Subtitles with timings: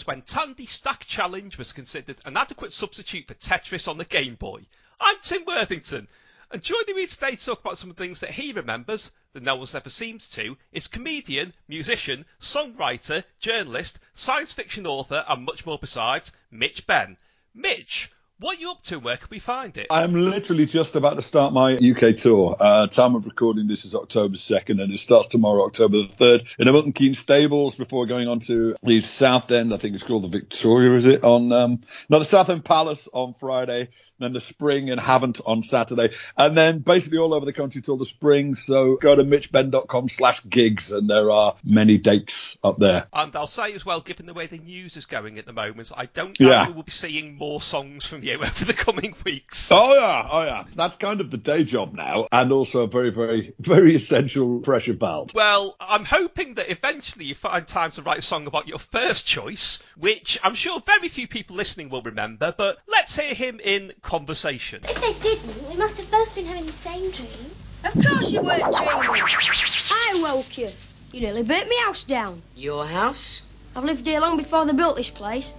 [0.00, 4.34] remembers when Tandy Stack Challenge was considered an adequate substitute for Tetris on the Game
[4.34, 4.64] Boy.
[4.98, 6.08] I'm Tim Worthington,
[6.50, 9.42] and joining me today to talk about some of the things that he remembers that
[9.42, 15.66] no one's ever seemed to is comedian, musician, songwriter, journalist, science fiction author, and much
[15.66, 17.18] more besides, Mitch Benn.
[17.52, 18.98] Mitch, what are you up to?
[18.98, 19.88] Where can we find it?
[19.90, 22.56] I'm literally just about to start my UK tour.
[22.58, 26.46] Uh, time of recording this is October 2nd, and it starts tomorrow, October the 3rd,
[26.58, 29.74] in the Milton Keynes Stables before going on to the South End.
[29.74, 31.22] I think it's called the Victoria, is it?
[31.22, 35.62] On um, no, the South End Palace on Friday then the spring and haven't on
[35.62, 38.54] Saturday, and then basically all over the country till the spring.
[38.54, 43.06] So go to mitchbenn.com slash gigs, and there are many dates up there.
[43.12, 45.90] And I'll say as well, given the way the news is going at the moment,
[45.96, 46.66] I don't know yeah.
[46.68, 49.70] we will be seeing more songs from you over the coming weeks.
[49.72, 50.64] Oh yeah, oh yeah.
[50.76, 54.94] That's kind of the day job now, and also a very, very, very essential pressure
[54.94, 55.30] valve.
[55.34, 59.26] Well, I'm hoping that eventually you find time to write a song about your first
[59.26, 63.92] choice, which I'm sure very few people listening will remember, but let's hear him in
[64.10, 64.80] conversation.
[64.82, 67.46] If they didn't, we must have both been having the same dream.
[67.84, 68.90] Of course you weren't dreaming.
[68.90, 70.68] I woke you.
[71.12, 72.42] You nearly burnt me house down.
[72.56, 73.42] Your house?
[73.76, 75.52] I've lived here long before they built this place.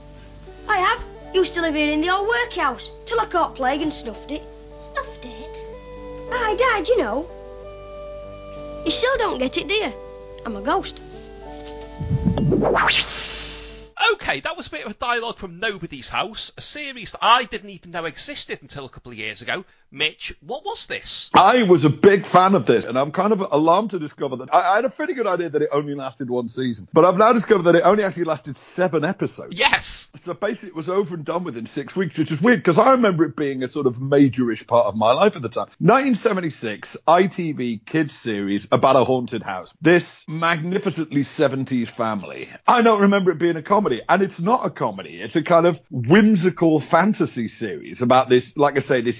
[0.67, 1.01] I have.
[1.33, 4.43] Used to live here in the old workhouse till I caught plague and snuffed it.
[4.75, 5.65] Snuffed it?
[6.33, 7.25] I died, you know.
[8.83, 9.93] You still don't get it, do you?
[10.45, 11.01] I'm a ghost.
[14.13, 17.43] Okay, that was a bit of a dialogue from Nobody's House, a series that I
[17.43, 19.63] didn't even know existed until a couple of years ago.
[19.93, 21.29] Mitch, what was this?
[21.33, 24.53] I was a big fan of this, and I'm kind of alarmed to discover that
[24.53, 27.17] I, I had a pretty good idea that it only lasted one season, but I've
[27.17, 29.57] now discovered that it only actually lasted seven episodes.
[29.57, 30.09] Yes.
[30.23, 32.91] So basically, it was over and done within six weeks, which is weird because I
[32.91, 35.67] remember it being a sort of majorish part of my life at the time.
[35.79, 39.71] 1976, ITV kids series about a haunted house.
[39.81, 42.49] This magnificently 70s family.
[42.65, 45.21] I don't remember it being a comedy and it's not a comedy.
[45.21, 49.19] It's a kind of whimsical fantasy series about this, like I say, this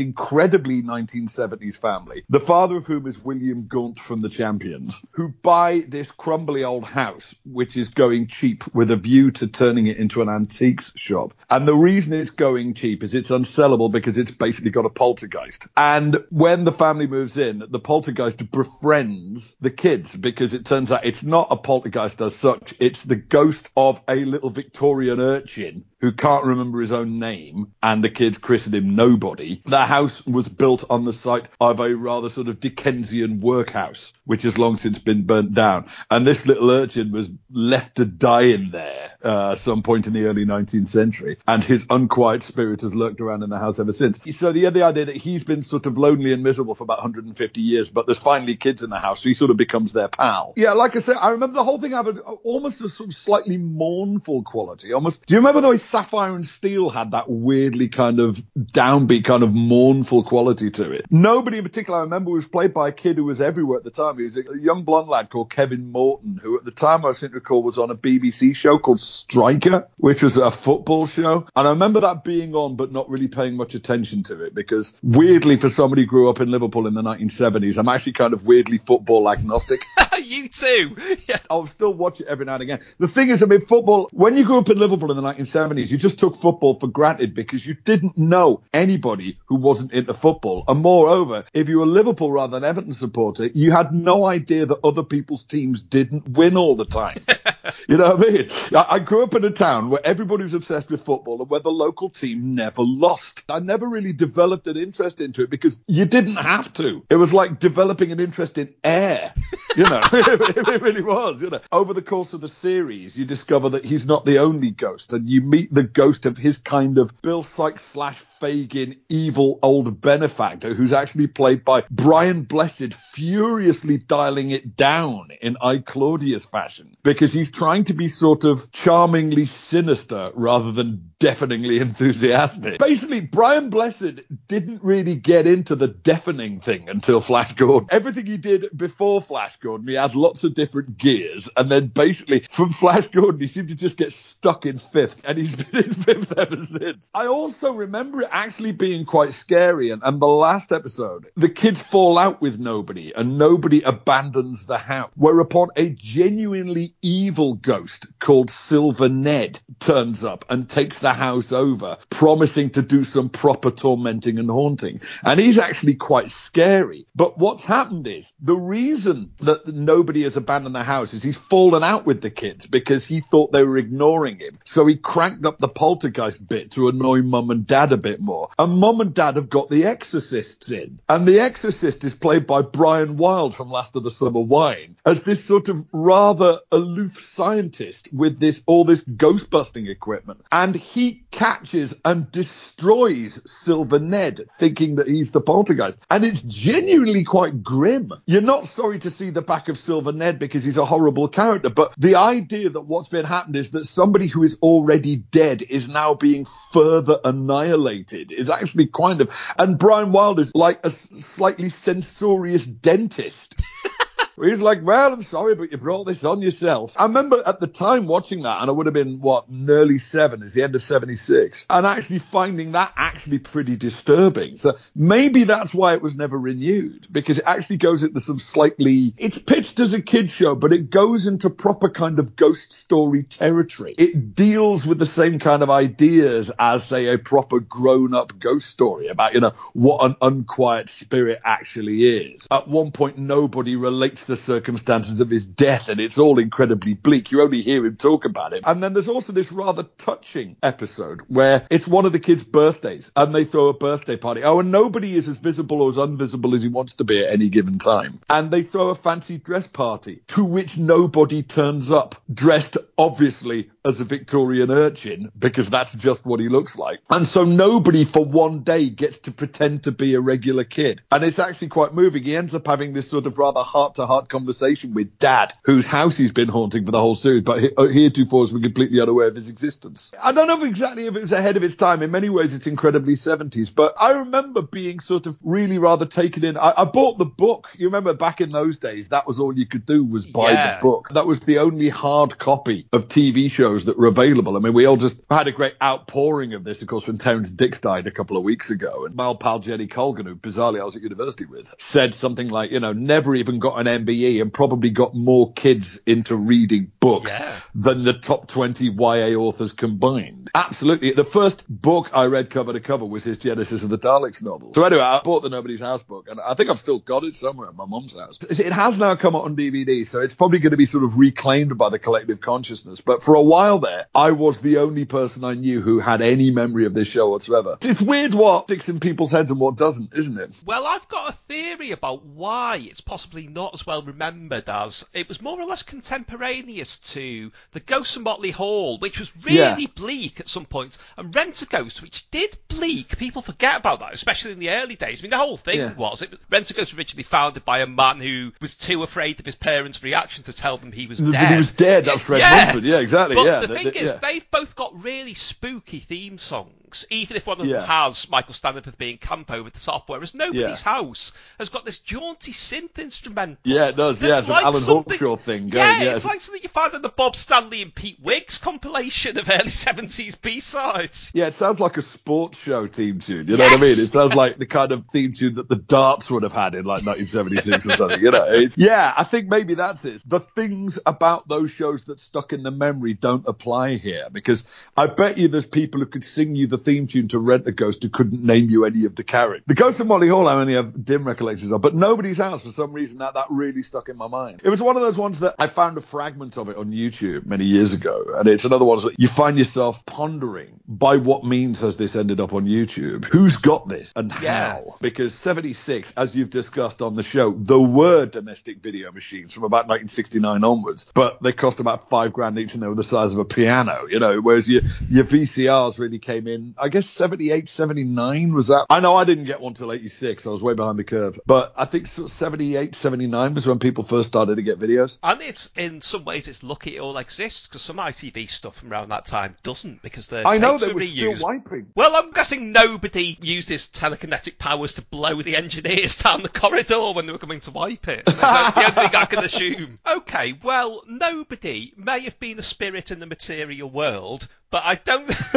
[0.62, 2.24] incredibly 1970s family.
[2.30, 6.84] The father of whom is William Gaunt from The Champions, who buy this crumbly old
[6.84, 11.34] house, which is going cheap with a view to turning it into an antiques shop.
[11.50, 15.66] And the reason it's going cheap is it's unsellable because it's basically got a poltergeist.
[15.78, 21.06] And when the family moves in, the poltergeist befriends the kids because it turns out
[21.06, 22.74] it's not a poltergeist as such.
[22.80, 28.04] It's the ghost of a little Victorian urchin who can't remember his own name, and
[28.04, 29.62] the kids christened him Nobody.
[29.66, 34.44] The house was built on the site of a rather sort of Dickensian workhouse, which
[34.44, 35.90] has long since been burnt down.
[36.10, 40.26] And this little urchin was left to die in there uh, some point in the
[40.26, 44.18] early 19th century, and his unquiet spirit has lurked around in the house ever since.
[44.40, 47.62] So the, the idea that he's been sort of lonely and miserable for about 150
[47.62, 50.54] years, but there's finally kids in the house, so he sort of becomes their pal.
[50.56, 53.58] Yeah, like I said, I remember the whole thing having almost a sort of slightly
[53.58, 54.94] mournful quality.
[54.94, 59.26] Almost, do you remember the way Sapphire and Steel had that weirdly kind of downbeat,
[59.26, 61.06] kind of mournful quality to it.
[61.10, 63.92] Nobody in particular I remember was played by a kid who was everywhere at the
[63.92, 64.18] time.
[64.18, 67.30] He was a young blonde lad called Kevin Moreton, who at the time I seem
[67.30, 71.46] to recall was on a BBC show called Striker, which was a football show.
[71.56, 74.94] And I remember that being on, but not really paying much attention to it because
[75.04, 78.44] weirdly, for somebody who grew up in Liverpool in the 1970s, I'm actually kind of
[78.44, 79.82] weirdly football agnostic.
[80.24, 80.96] you too.
[81.28, 81.38] Yeah.
[81.50, 82.80] I'll still watch it every now and again.
[83.00, 85.81] The thing is, I mean, football, when you grew up in Liverpool in the 1970s,
[85.90, 90.64] you just took football for granted because you didn't know anybody who wasn't into football.
[90.68, 94.80] And moreover, if you were Liverpool rather than Everton supporter, you had no idea that
[94.84, 97.18] other people's teams didn't win all the time.
[97.88, 98.50] you know what I mean?
[98.76, 101.70] I grew up in a town where everybody was obsessed with football and where the
[101.70, 103.42] local team never lost.
[103.50, 107.04] I never really developed an interest into it because you didn't have to.
[107.10, 109.34] It was like developing an interest in air.
[109.76, 111.42] You know, it really was.
[111.42, 114.72] You know, over the course of the series, you discover that he's not the only
[114.72, 119.60] ghost, and you meet the ghost of his kind of Bill Sikes slash Fagin evil
[119.62, 126.46] old benefactor who's actually played by Brian Blessed, furiously dialing it down in I Claudius
[126.52, 132.80] fashion because he's trying to be sort of charmingly sinister rather than deafeningly enthusiastic.
[132.80, 137.88] Basically, Brian Blessed didn't really get into the deafening thing until Flash Gordon.
[137.92, 142.48] Everything he did before Flash Gordon, he had lots of different gears, and then basically
[142.58, 146.04] from Flash Gordon, he seemed to just get stuck in fifth, and he's been in
[146.04, 146.98] fifth ever since.
[147.14, 149.90] I also remember it actually being quite scary.
[149.92, 154.78] And, and the last episode, the kids fall out with nobody and nobody abandons the
[154.78, 155.12] house.
[155.16, 161.98] Whereupon a genuinely evil ghost called Silver Ned turns up and takes the house over,
[162.10, 165.02] promising to do some proper tormenting and haunting.
[165.24, 167.06] And he's actually quite scary.
[167.16, 171.84] But what's happened is the reason that nobody has abandoned the house is he's fallen
[171.84, 174.58] out with the kids because he thought they were ignoring him.
[174.66, 178.50] So he cranked up the poltergeist bit to annoy mum and dad a bit more.
[178.58, 181.00] And mum and dad have got the exorcists in.
[181.10, 185.22] And the exorcist is played by Brian Wilde from Last of the Summer Wine as
[185.24, 190.42] this sort of rather aloof scientist with this all this ghost busting equipment.
[190.52, 195.98] And he catches and destroys Silver Ned, thinking that he's the poltergeist.
[196.10, 198.12] And it's genuinely quite grim.
[198.26, 201.70] You're not sorry to see the back of Silver Ned because he's a horrible character,
[201.70, 205.88] but the idea that what's been happened is that somebody who is already dead is
[205.88, 209.30] now being further annihilated is actually kind of.
[209.58, 210.92] And Brian Wilde is like a
[211.36, 213.56] slightly censorious dentist.
[214.36, 216.92] He's like, well, I'm sorry, but you brought this on yourself.
[216.96, 220.42] I remember at the time watching that, and I would have been, what, nearly seven,
[220.44, 224.58] is the end of 76, and actually finding that actually pretty disturbing.
[224.58, 229.14] So maybe that's why it was never renewed, because it actually goes into some slightly,
[229.18, 233.24] it's pitched as a kid show, but it goes into proper kind of ghost story
[233.24, 233.96] territory.
[233.98, 238.68] It deals with the same kind of ideas as, say, a proper grown up ghost
[238.68, 242.48] story about, you know, what an unquiet spirit actually is.
[242.50, 247.32] At one point, nobody relates the circumstances of his death, and it's all incredibly bleak.
[247.32, 248.64] You only hear him talk about it.
[248.66, 253.10] And then there's also this rather touching episode where it's one of the kids' birthdays,
[253.16, 254.42] and they throw a birthday party.
[254.44, 257.32] Oh, and nobody is as visible or as invisible as he wants to be at
[257.32, 258.20] any given time.
[258.30, 264.00] And they throw a fancy dress party to which nobody turns up, dressed obviously as
[264.00, 267.00] a Victorian urchin, because that's just what he looks like.
[267.10, 271.02] And so nobody for one day gets to pretend to be a regular kid.
[271.12, 272.24] And it's actually quite moving.
[272.24, 275.88] He ends up having this sort of rather heart to heart conversation with dad, whose
[275.88, 279.28] house he's been haunting for the whole series, but uh, heretofore has been completely unaware
[279.30, 280.12] of his existence.
[280.22, 282.04] I don't know exactly if it was ahead of its time.
[282.04, 286.46] In many ways, it's incredibly 70s, but I remember being sort of really rather taken
[286.46, 286.56] in.
[286.56, 287.68] I, I bought the book.
[287.76, 290.76] You remember back in those days, that was all you could do was buy Yeah.
[290.78, 291.08] the book.
[291.14, 294.56] That was the only hard copy of TV shows that were available.
[294.56, 297.50] I mean, we all just had a great outpouring of this, of course, when Terrance
[297.50, 299.06] Dicks died a couple of weeks ago.
[299.06, 302.50] And my old pal Jenny Colgan, who bizarrely I was at university with, said something
[302.50, 306.92] like, you know, never even got an MBE and probably got more kids into reading
[307.00, 307.60] books Yeah.
[307.76, 310.50] than the top 20 YA authors combined.
[310.56, 311.14] Absolutely.
[311.14, 314.74] The first book I read cover to cover was his Genesis of the Daleks novel.
[314.76, 317.36] So anyway, I bought the Nobody's House book, and I think I've still got it
[317.36, 318.38] somewhere at my mum's house.
[318.50, 321.16] It has now come out on DVD, so it's probably going to be sort of
[321.18, 323.02] reclaimed by the collective consciousness.
[323.06, 326.52] But for a while there, I was the only person I knew who had any
[326.52, 327.78] memory of this show whatsoever.
[327.82, 330.52] It's weird what sticks in people's heads and what doesn't, isn't it?
[330.66, 335.28] Well, I've got a theory about why it's possibly not as well remembered as it
[335.28, 339.88] was more or less contemporaneous to the Ghost of Motley Hall, which was really Yeah.
[339.96, 343.18] bleak at some points, and Rent a Ghost, which did bleak.
[343.18, 345.22] People forget about that, especially in the early days.
[345.22, 345.94] I mean, the whole thing Yeah.
[345.94, 349.40] was it, Rent a Ghost was originally founded by a man who was too afraid
[349.40, 351.52] of his parents' reaction to tell them he was dead.
[351.52, 352.06] He was dead.
[352.06, 352.66] That's Fred yeah.
[352.66, 352.84] Mumford.
[352.84, 353.36] Yeah, exactly.
[353.36, 353.60] But yeah.
[353.60, 354.20] the Th- thing th- is, yeah.
[354.20, 356.74] they've both got really spooky theme songs,
[357.10, 360.62] even if one of them has Michael Staniforth being Campo with the top, whereas Nobody's
[360.84, 360.92] Yeah.
[360.94, 363.58] House has got this jaunty synth instrumental.
[363.64, 364.22] Yeah, it does.
[364.22, 366.16] Yeah, it's an like Alan something- Hawkshaw thing Yeah, going, yeah.
[366.16, 369.70] it's like something you find in the Bob Stanley and Pete Wiggs compilation of early
[369.70, 371.32] 70s B-sides.
[371.34, 373.48] Yeah, it sounds like a sports show theme tune.
[373.48, 373.92] You know what I mean?
[373.92, 376.86] It sounds like the kind of theme tune that the darts would have had in
[376.86, 378.22] like 1976 or something.
[378.22, 378.46] You know?
[378.50, 380.22] It's, yeah, I think maybe that's it.
[380.28, 384.64] The things about those shows that stuck in the memory don't apply here because
[384.96, 387.72] I bet you there's people who could sing you the theme tune to Rent a
[387.72, 389.64] Ghost who couldn't name you any of the characters.
[389.68, 392.72] The Ghost of Motley Hall, I only have dim recollections of, but nobody's house for
[392.72, 394.62] some reason that that really stuck in my mind.
[394.64, 397.46] It was one of those ones that I found a fragment of it on YouTube
[397.46, 401.80] many years ago, and it's another one that you find yourself pondering by what means
[401.80, 403.26] has this ended up on YouTube?
[403.26, 404.74] Who's got this and Yeah.
[404.74, 404.96] how?
[405.02, 409.88] Because 76, as you've discussed on the show, there were domestic video machines from about
[409.88, 413.40] 1969 onwards, but they cost about five grand each and they were the size of
[413.40, 418.54] a piano, you know, whereas your, your VCRs really came in, I guess 78, 79
[418.54, 418.86] was that?
[418.90, 421.74] I know I didn't get one till 86, I was way behind the curve, but
[421.76, 425.18] I think sort 78, 79 was when people first started to get videos.
[425.24, 428.92] And it's in some ways it's lucky it all exists because some ITV stuff from
[428.92, 431.42] around that time doesn't because the I know they were were still reused.
[431.42, 431.88] wiping.
[431.96, 437.12] Well, I'm guessing nobody used his telekinetic powers to blow the engineers down the corridor
[437.14, 438.24] when they were coming to wipe it.
[438.26, 439.98] That's the only thing I can assume.
[440.12, 445.30] Okay, well, nobody may have been a spirit in the material world, but I don't.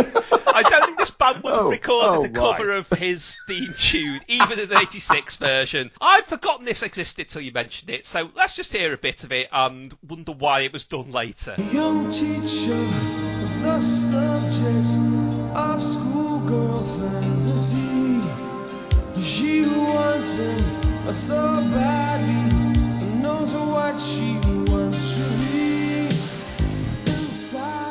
[0.55, 2.79] I don't think this band would have Oh, recorded oh, the cover right.
[2.79, 5.91] of his theme tune, even in the '86 version.
[6.01, 9.33] I'd forgotten this existed till you mentioned it, so let's just hear a bit of
[9.33, 11.55] it and wonder why it was done later.
[11.73, 12.77] Young teacher,
[13.63, 18.21] the subject of schoolgirl fantasy.
[19.23, 20.59] She wants him
[21.13, 21.37] so
[21.73, 24.39] badly, knows what she
[24.71, 26.05] wants to be.
[27.07, 27.84] Inside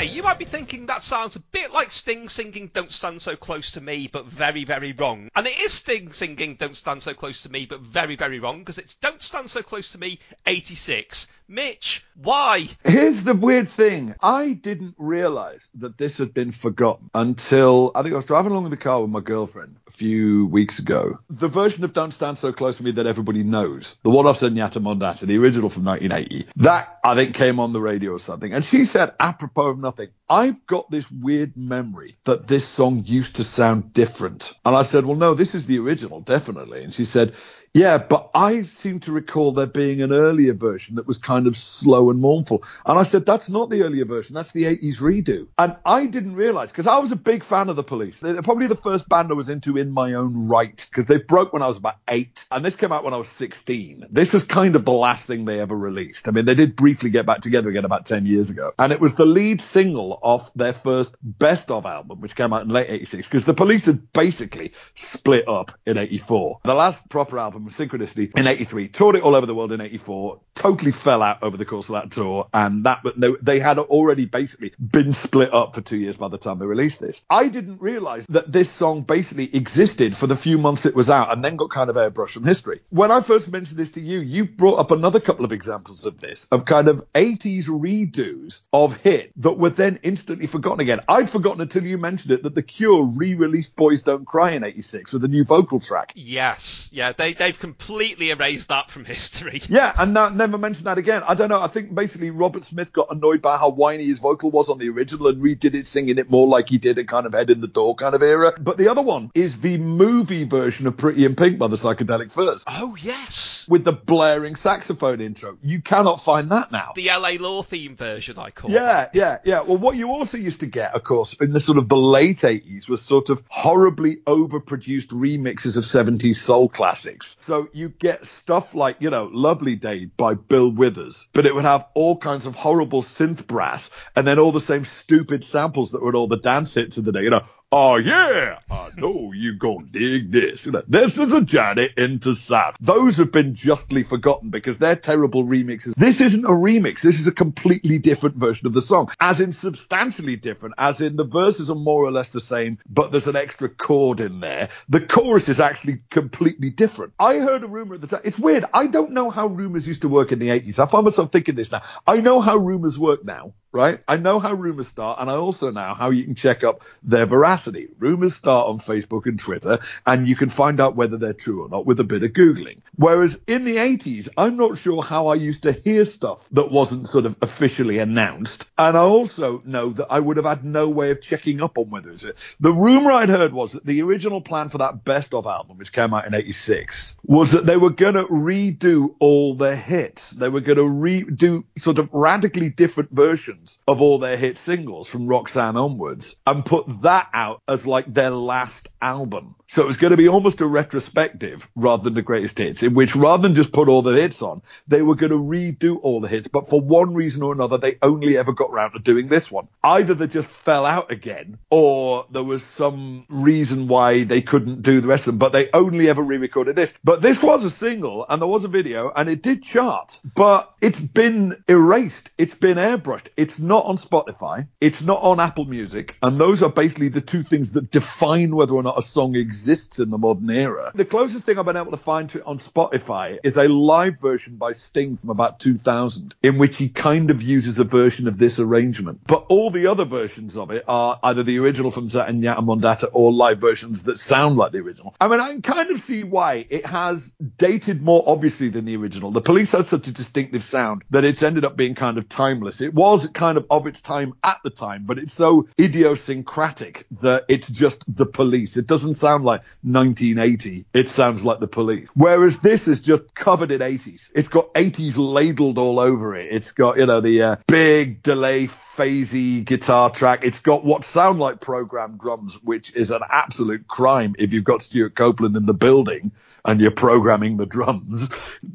[0.00, 3.36] Okay, you might be thinking that sounds a bit like Sting singing Don't Stand So
[3.36, 5.28] Close to Me, but very, very wrong.
[5.36, 8.60] And it is Sting singing Don't Stand So Close to Me, but very, very wrong,
[8.60, 11.26] because it's Don't Stand So Close to Me 86.
[11.50, 12.68] Mitch, why?
[12.84, 14.14] Here's the weird thing.
[14.22, 18.66] I didn't realize that this had been forgotten until I think I was driving along
[18.66, 21.18] in the car with my girlfriend a few weeks ago.
[21.28, 24.38] The version of Don't Stand So Close to Me that everybody knows, the one off
[24.38, 28.52] Zenyatta Mondatta, the original from 1980, that I think came on the radio or something.
[28.52, 33.34] And she said, apropos of nothing, I've got this weird memory that this song used
[33.36, 34.52] to sound different.
[34.64, 36.84] And I said, well, no, this is the original, definitely.
[36.84, 37.34] And she said,
[37.72, 41.56] yeah, but I seem to recall there being an earlier version that was kind of
[41.56, 42.64] slow and mournful.
[42.84, 45.46] And I said, that's not the earlier version, that's the 80s redo.
[45.56, 48.16] And I didn't realize, because I was a big fan of the police.
[48.20, 51.52] They're probably the first band I was into in my own right, because they broke
[51.52, 52.44] when I was about eight.
[52.50, 54.06] And this came out when I was 16.
[54.10, 56.26] This was kind of the last thing they ever released.
[56.26, 58.72] I mean, they did briefly get back together again about 10 years ago.
[58.80, 62.62] And it was the lead single off their first best of album, which came out
[62.62, 66.58] in late 86, because the police had basically split up in 84.
[66.64, 69.80] The last proper album was Synchronicity in 83, toured it all over the world in
[69.80, 73.58] 84, totally fell out over the course of that tour, and that but no, they
[73.58, 77.20] had already basically been split up for two years by the time they released this.
[77.30, 81.32] I didn't realize that this song basically existed for the few months it was out
[81.32, 82.80] and then got kind of airbrushed from history.
[82.90, 86.20] When I first mentioned this to you, you brought up another couple of examples of
[86.20, 91.00] this, of kind of 80s redos of hit that were then instantly forgotten again.
[91.08, 95.12] I'd forgotten until you mentioned it that The Cure re-released Boys Don't Cry in 86
[95.12, 96.12] with a new vocal track.
[96.14, 99.62] Yes, yeah, they, they've completely erased that from history.
[99.68, 101.22] Yeah, and now, never mentioned that again.
[101.26, 101.60] I don't know.
[101.60, 104.88] I think basically Robert Smith got annoyed by how whiny his vocal was on the
[104.88, 107.60] original and redid it, singing it more like he did a kind of head in
[107.60, 108.52] the door kind of era.
[108.58, 112.32] But the other one is the movie version of Pretty in Pink by the Psychedelic
[112.32, 113.66] Furs Oh, yes.
[113.68, 115.58] with the blaring saxophone intro.
[115.62, 116.92] You cannot find that now.
[116.94, 119.60] The LA Law theme version, I call Yeah, yeah, yeah.
[119.62, 122.40] Well, what you also used to get, of course, in the sort of the late
[122.40, 127.36] 80s was sort of horribly overproduced remixes of 70s soul classics.
[127.46, 131.64] So you get stuff like, you know, Lovely Day by Bill Withers, but it would
[131.64, 136.02] have all kinds of horrible synth brass and then all the same stupid samples that
[136.02, 137.44] were all the dance hits of the day, you know.
[137.72, 140.66] Oh yeah, I know you gonna dig this.
[140.88, 142.74] This is a journey into sound.
[142.80, 145.94] Those have been justly forgotten because they're terrible remixes.
[145.96, 147.00] This isn't a remix.
[147.00, 151.14] This is a completely different version of the song, as in substantially different, as in
[151.14, 154.70] the verses are more or less the same, but there's an extra chord in there.
[154.88, 157.12] The chorus is actually completely different.
[157.20, 158.22] I heard a rumor at the time.
[158.24, 158.64] It's weird.
[158.74, 160.80] I don't know how rumors used to work in the 80s.
[160.80, 161.82] I find myself thinking this now.
[162.04, 164.00] I know how rumors work now right?
[164.08, 167.26] I know how rumors start, and I also know how you can check up their
[167.26, 167.88] veracity.
[167.98, 171.68] Rumors start on Facebook and Twitter, and you can find out whether they're true or
[171.68, 172.78] not with a bit of Googling.
[172.96, 177.08] Whereas in the 80s, I'm not sure how I used to hear stuff that wasn't
[177.08, 178.64] sort of officially announced.
[178.76, 181.90] And I also know that I would have had no way of checking up on
[181.90, 182.36] whether it's it.
[182.58, 185.92] The rumor I'd heard was that the original plan for that best of album, which
[185.92, 190.30] came out in 86, was that they were going to redo all their hits.
[190.30, 195.08] They were going to redo sort of radically different versions of all their hit singles
[195.08, 199.54] from Roxanne onwards and put that out as like their last album.
[199.72, 202.92] So it was going to be almost a retrospective rather than the greatest hits, in
[202.92, 206.20] which rather than just put all the hits on, they were going to redo all
[206.20, 206.48] the hits.
[206.48, 209.68] But for one reason or another, they only ever got round to doing this one.
[209.84, 215.00] Either they just fell out again, or there was some reason why they couldn't do
[215.00, 215.38] the rest of them.
[215.38, 216.92] But they only ever re-recorded this.
[217.04, 220.18] But this was a single, and there was a video, and it did chart.
[220.34, 222.28] But it's been erased.
[222.38, 223.28] It's been airbrushed.
[223.36, 224.66] It's not on Spotify.
[224.80, 226.16] It's not on Apple Music.
[226.22, 229.59] And those are basically the two things that define whether or not a song exists
[229.68, 230.92] in the modern era.
[230.94, 234.18] The closest thing I've been able to find to it on Spotify is a live
[234.20, 238.38] version by Sting from about 2000, in which he kind of uses a version of
[238.38, 239.20] this arrangement.
[239.26, 243.32] But all the other versions of it are either the original from Zenyatta Mondatta or
[243.32, 245.14] live versions that sound like the original.
[245.20, 247.22] I mean, I can kind of see why it has
[247.58, 249.30] dated more obviously than the original.
[249.30, 252.80] The police had such a distinctive sound that it's ended up being kind of timeless.
[252.80, 257.44] It was kind of of its time at the time, but it's so idiosyncratic that
[257.48, 258.76] it's just the police.
[258.76, 259.49] It doesn't sound like
[259.82, 260.84] 1980.
[260.94, 262.08] It sounds like the police.
[262.14, 264.28] Whereas this is just covered in 80s.
[264.34, 266.48] It's got 80s ladled all over it.
[266.50, 270.40] It's got, you know, the uh, big delay phasey guitar track.
[270.44, 274.82] It's got what sound like programmed drums, which is an absolute crime if you've got
[274.82, 276.32] Stewart Copeland in the building
[276.64, 278.28] and you're programming the drums.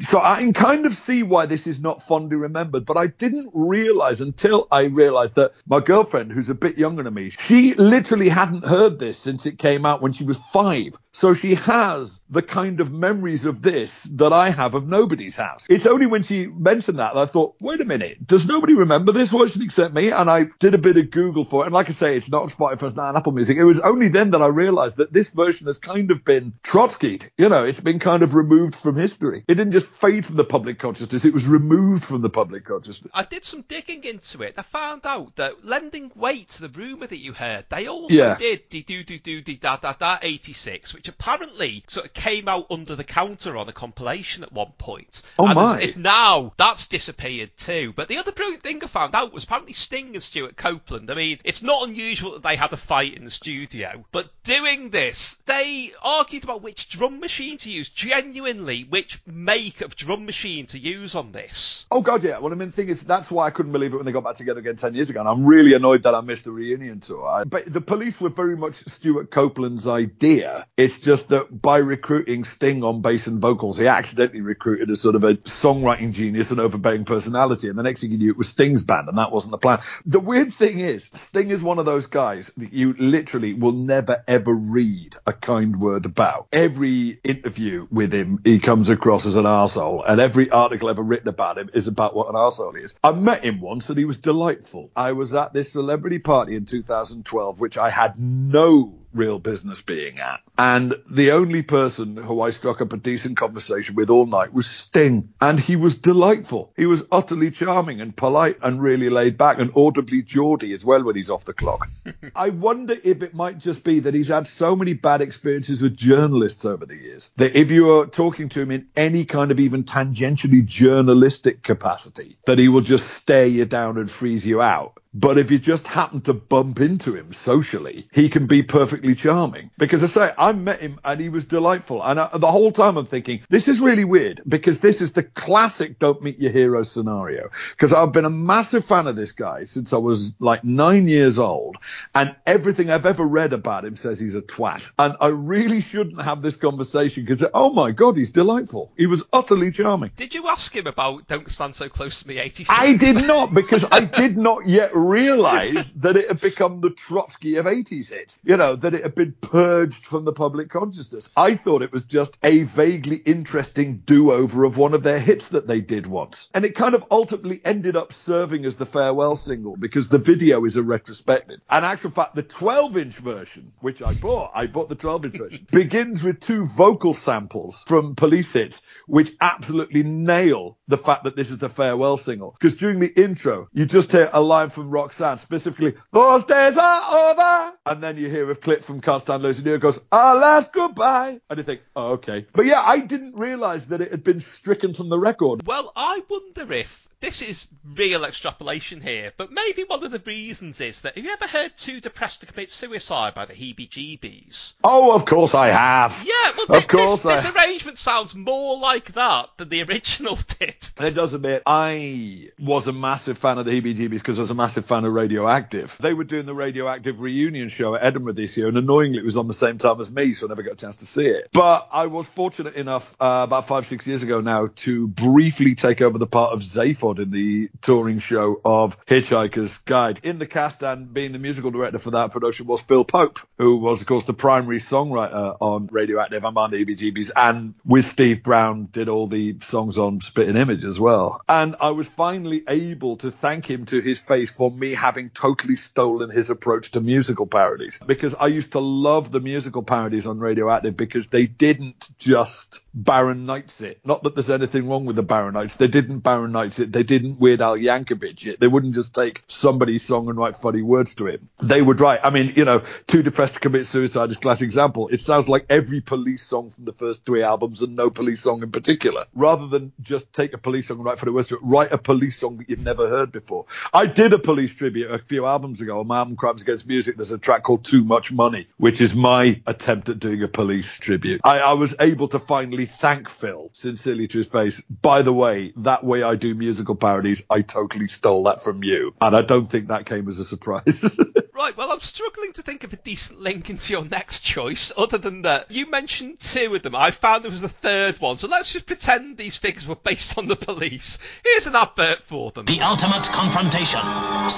[0.10, 3.50] So I can kind of see why this is not fondly remembered, but I didn't
[3.54, 8.30] realize until I realized that my girlfriend, who's a bit younger than me, she literally
[8.30, 10.94] hadn't heard this since it came out when she was five.
[11.16, 15.66] So she has the kind of memories of this that I have of nobody's house.
[15.70, 19.14] It's only when she mentioned that, that I thought, wait a minute, does nobody remember
[19.14, 20.12] this version except me?
[20.12, 21.68] And I did a bit of Google for it.
[21.68, 23.56] And like I say, it's not Spotify, it's not Apple Music.
[23.56, 27.30] It was only then that I realized that this version has kind of been Trotskyed.
[27.38, 29.46] You know, it's been kind of removed from history.
[29.48, 33.12] It didn't just fade from the public consciousness, it was removed from the public consciousness.
[33.14, 34.56] I did some digging into it.
[34.58, 38.36] I found out that lending weight to the rumour that you heard, they also Yeah.
[38.38, 42.48] did de do do do de da da da 86, which apparently sort of came
[42.48, 45.22] out under the counter on a compilation at one point.
[45.40, 45.78] Oh, and my.
[45.78, 47.94] It's, it's now that's disappeared too.
[47.96, 51.10] But the other brilliant thing I found out was apparently Sting and Stewart Copeland.
[51.12, 54.90] I mean, it's not unusual that they had a fight in the studio, but doing
[54.90, 57.90] this, they argued about which drum machine to use.
[57.90, 61.86] Genuinely, which make of drum machine to use on this.
[61.92, 62.40] Oh god, yeah.
[62.40, 64.24] Well, I mean, the thing is, that's why I couldn't believe it when they got
[64.24, 67.00] back together again ten years ago, and I'm really annoyed that I missed the reunion
[67.00, 67.44] tour.
[67.46, 70.68] But the police were very much Stewart Copeland's idea.
[70.78, 75.16] It's just that by recruiting Sting on bass and vocals, he accidentally recruited a sort
[75.16, 78.50] of a songwriting genius and overbearing personality, and the next thing you knew, it was
[78.50, 79.80] Sting's band, and that wasn't the plan.
[80.06, 84.24] The weird thing is, Sting is one of those guys that you literally will never
[84.28, 86.48] ever read a kind word about.
[86.52, 91.28] Every interview with him, he comes across as an arsehole, and every article ever written
[91.28, 92.94] about him is about what an arsehole he is.
[93.04, 94.92] I met him once and he was delightful.
[94.96, 100.20] I was at this celebrity party in 2012, which I had no real business being
[100.20, 100.42] at.
[100.58, 104.68] And the only person who I struck up a decent conversation with all night was
[104.68, 105.30] Sting.
[105.42, 106.74] And he was delightful.
[106.76, 111.04] He was utterly charming and polite and really laid back and audibly Geordie as well
[111.04, 111.88] when he's off the clock.
[112.36, 115.98] I wonder if it might just be that he's had so many bad experiences with
[115.98, 119.60] journalists over the years that if you are talking to him in any kind of
[119.60, 125.00] even tangentially journalistic capacity, that he will just stare you down and freeze you out.
[125.18, 129.72] But if you just happen to bump into him socially, he can be perfectly charming.
[129.78, 132.04] Because I say, I met him and he was delightful.
[132.04, 135.24] And I, the whole time I'm thinking, this is really weird because this is the
[135.24, 137.50] classic don't meet your hero scenario.
[137.78, 141.40] Because I've been a massive fan of this guy since I was like nine years
[141.40, 141.78] old.
[142.14, 144.84] And everything I've ever read about him says he's a twat.
[145.00, 148.92] And I really shouldn't have this conversation because, oh my God, he's delightful.
[148.98, 150.12] He was utterly charming.
[150.18, 152.70] Did you ask him about Don't Stand So Close to Me 86?
[152.70, 157.56] I did not because I did not yet realize that it had become the Trotsky
[157.56, 158.38] of 80s hits.
[158.44, 161.30] You know, that it had been purged from the public consciousness.
[161.36, 165.68] I thought it was just a vaguely interesting do-over of one of their hits that
[165.68, 166.50] they did once.
[166.54, 170.66] And it kind of ultimately ended up serving as the farewell single because the video
[170.66, 171.60] is a retrospective.
[171.70, 176.24] And actual fact, the 12-inch version, which I bought, I bought the 12-inch version, begins
[176.24, 181.58] with two vocal samples from police hits, which absolutely nail the fact that this is
[181.58, 182.56] the farewell single.
[182.60, 187.30] Because during the intro, you just hear a line from Roxanne, specifically, those days are
[187.30, 187.74] over.
[187.86, 191.42] And then you hear a clip from Stand Losing You, it goes, our last goodbye.
[191.50, 192.46] And you think, oh, okay.
[192.54, 195.68] But yeah, I didn't realize that it had been stricken from the record.
[195.68, 200.80] Well, I wonder if this is real extrapolation here, but maybe one of the reasons
[200.80, 203.88] is that have you ever heard Too Depressed to Commit Suicide by the Hee Bee
[203.88, 204.74] Gee Bees?
[204.84, 206.12] Oh, of course I have.
[206.24, 210.36] Yeah, well, Of this, course this, I- arrangement sounds more like that than the original
[210.60, 210.76] did.
[211.00, 211.64] It does a bit.
[211.66, 214.56] I was a massive fan of the Hee Bee Gee Bees because I was a
[214.56, 215.92] massive fan of Radioactive.
[216.00, 219.38] They were doing the Radioactive reunion show at Edinburgh this year, and annoyingly, it was
[219.38, 221.50] on the same time as me, so I never got a chance to see it.
[221.54, 226.02] But I was fortunate enough uh, about five, six years ago now to briefly take
[226.02, 230.20] over the part of Zaphod in the touring show of Hitchhiker's Guide.
[230.24, 233.78] In the cast and being the musical director for that production was Phil Pope, who
[233.78, 238.44] was, of course, the primary songwriter on Radioactive and on the EBGBs, and with Steve
[238.44, 241.42] Brown did all the songs on Spitting Image as well.
[241.48, 245.76] And I was finally able to thank him to his face for me having totally
[245.76, 248.00] stolen his approach to musical parodies.
[248.06, 253.46] Because I used to love the musical parodies on Radioactive because they didn't just Barron
[253.46, 254.00] Knights it.
[254.06, 255.74] Not that there's anything wrong with the Barron Knights.
[255.78, 256.94] They didn't Barron Knights it.
[256.94, 258.62] They didn't Weird Al Yankovic it.
[258.62, 261.42] They wouldn't just take somebody's song and write funny words to it.
[261.62, 264.66] They would write, I mean, you know, Too Depressed to Commit Suicide is a classic
[264.66, 265.10] example.
[265.10, 268.64] It sounds like every police song from the first three albums and no police song
[268.64, 269.26] in particular.
[269.36, 271.98] Rather than just take a police song and write funny words to it, write a
[271.98, 273.66] police song that you've never heard before.
[273.94, 277.18] I did a police tribute a few albums ago on my album Crimes Against Music.
[277.18, 280.88] There's a track called Too Much Money, which is my attempt at doing a police
[281.02, 281.42] tribute.
[281.44, 284.82] I, I was able to finally thank Phil sincerely to his face.
[284.90, 289.14] By the way, that way I do musical parodies, I totally stole that from you.
[289.22, 291.04] And I don't think that came as a surprise.
[291.56, 295.18] Right, well, I'm struggling to think of a decent link into your next choice, other
[295.18, 295.72] than that.
[295.72, 296.98] You mentioned two of them.
[296.98, 300.38] I found there was a third one, so let's just pretend these figures were based
[300.38, 301.18] on the police.
[301.46, 302.66] Here's an advert for them.
[302.66, 304.02] The ultimate confrontation.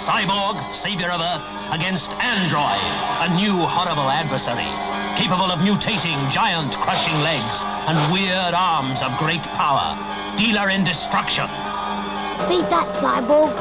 [0.10, 2.82] Cyborg, savior of Earth, against Android,
[3.30, 4.66] a new horrible adversary,
[5.22, 9.94] capable of mutating giant crushing legs and weird arms of great power.
[10.38, 11.46] Dealer in destruction.
[12.50, 13.54] Beat that, Cyborg.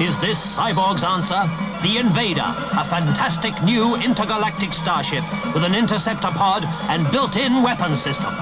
[0.00, 1.69] Is this Cyborg's answer?
[1.82, 8.34] The Invader, a fantastic new intergalactic starship with an interceptor pod and built-in weapon system.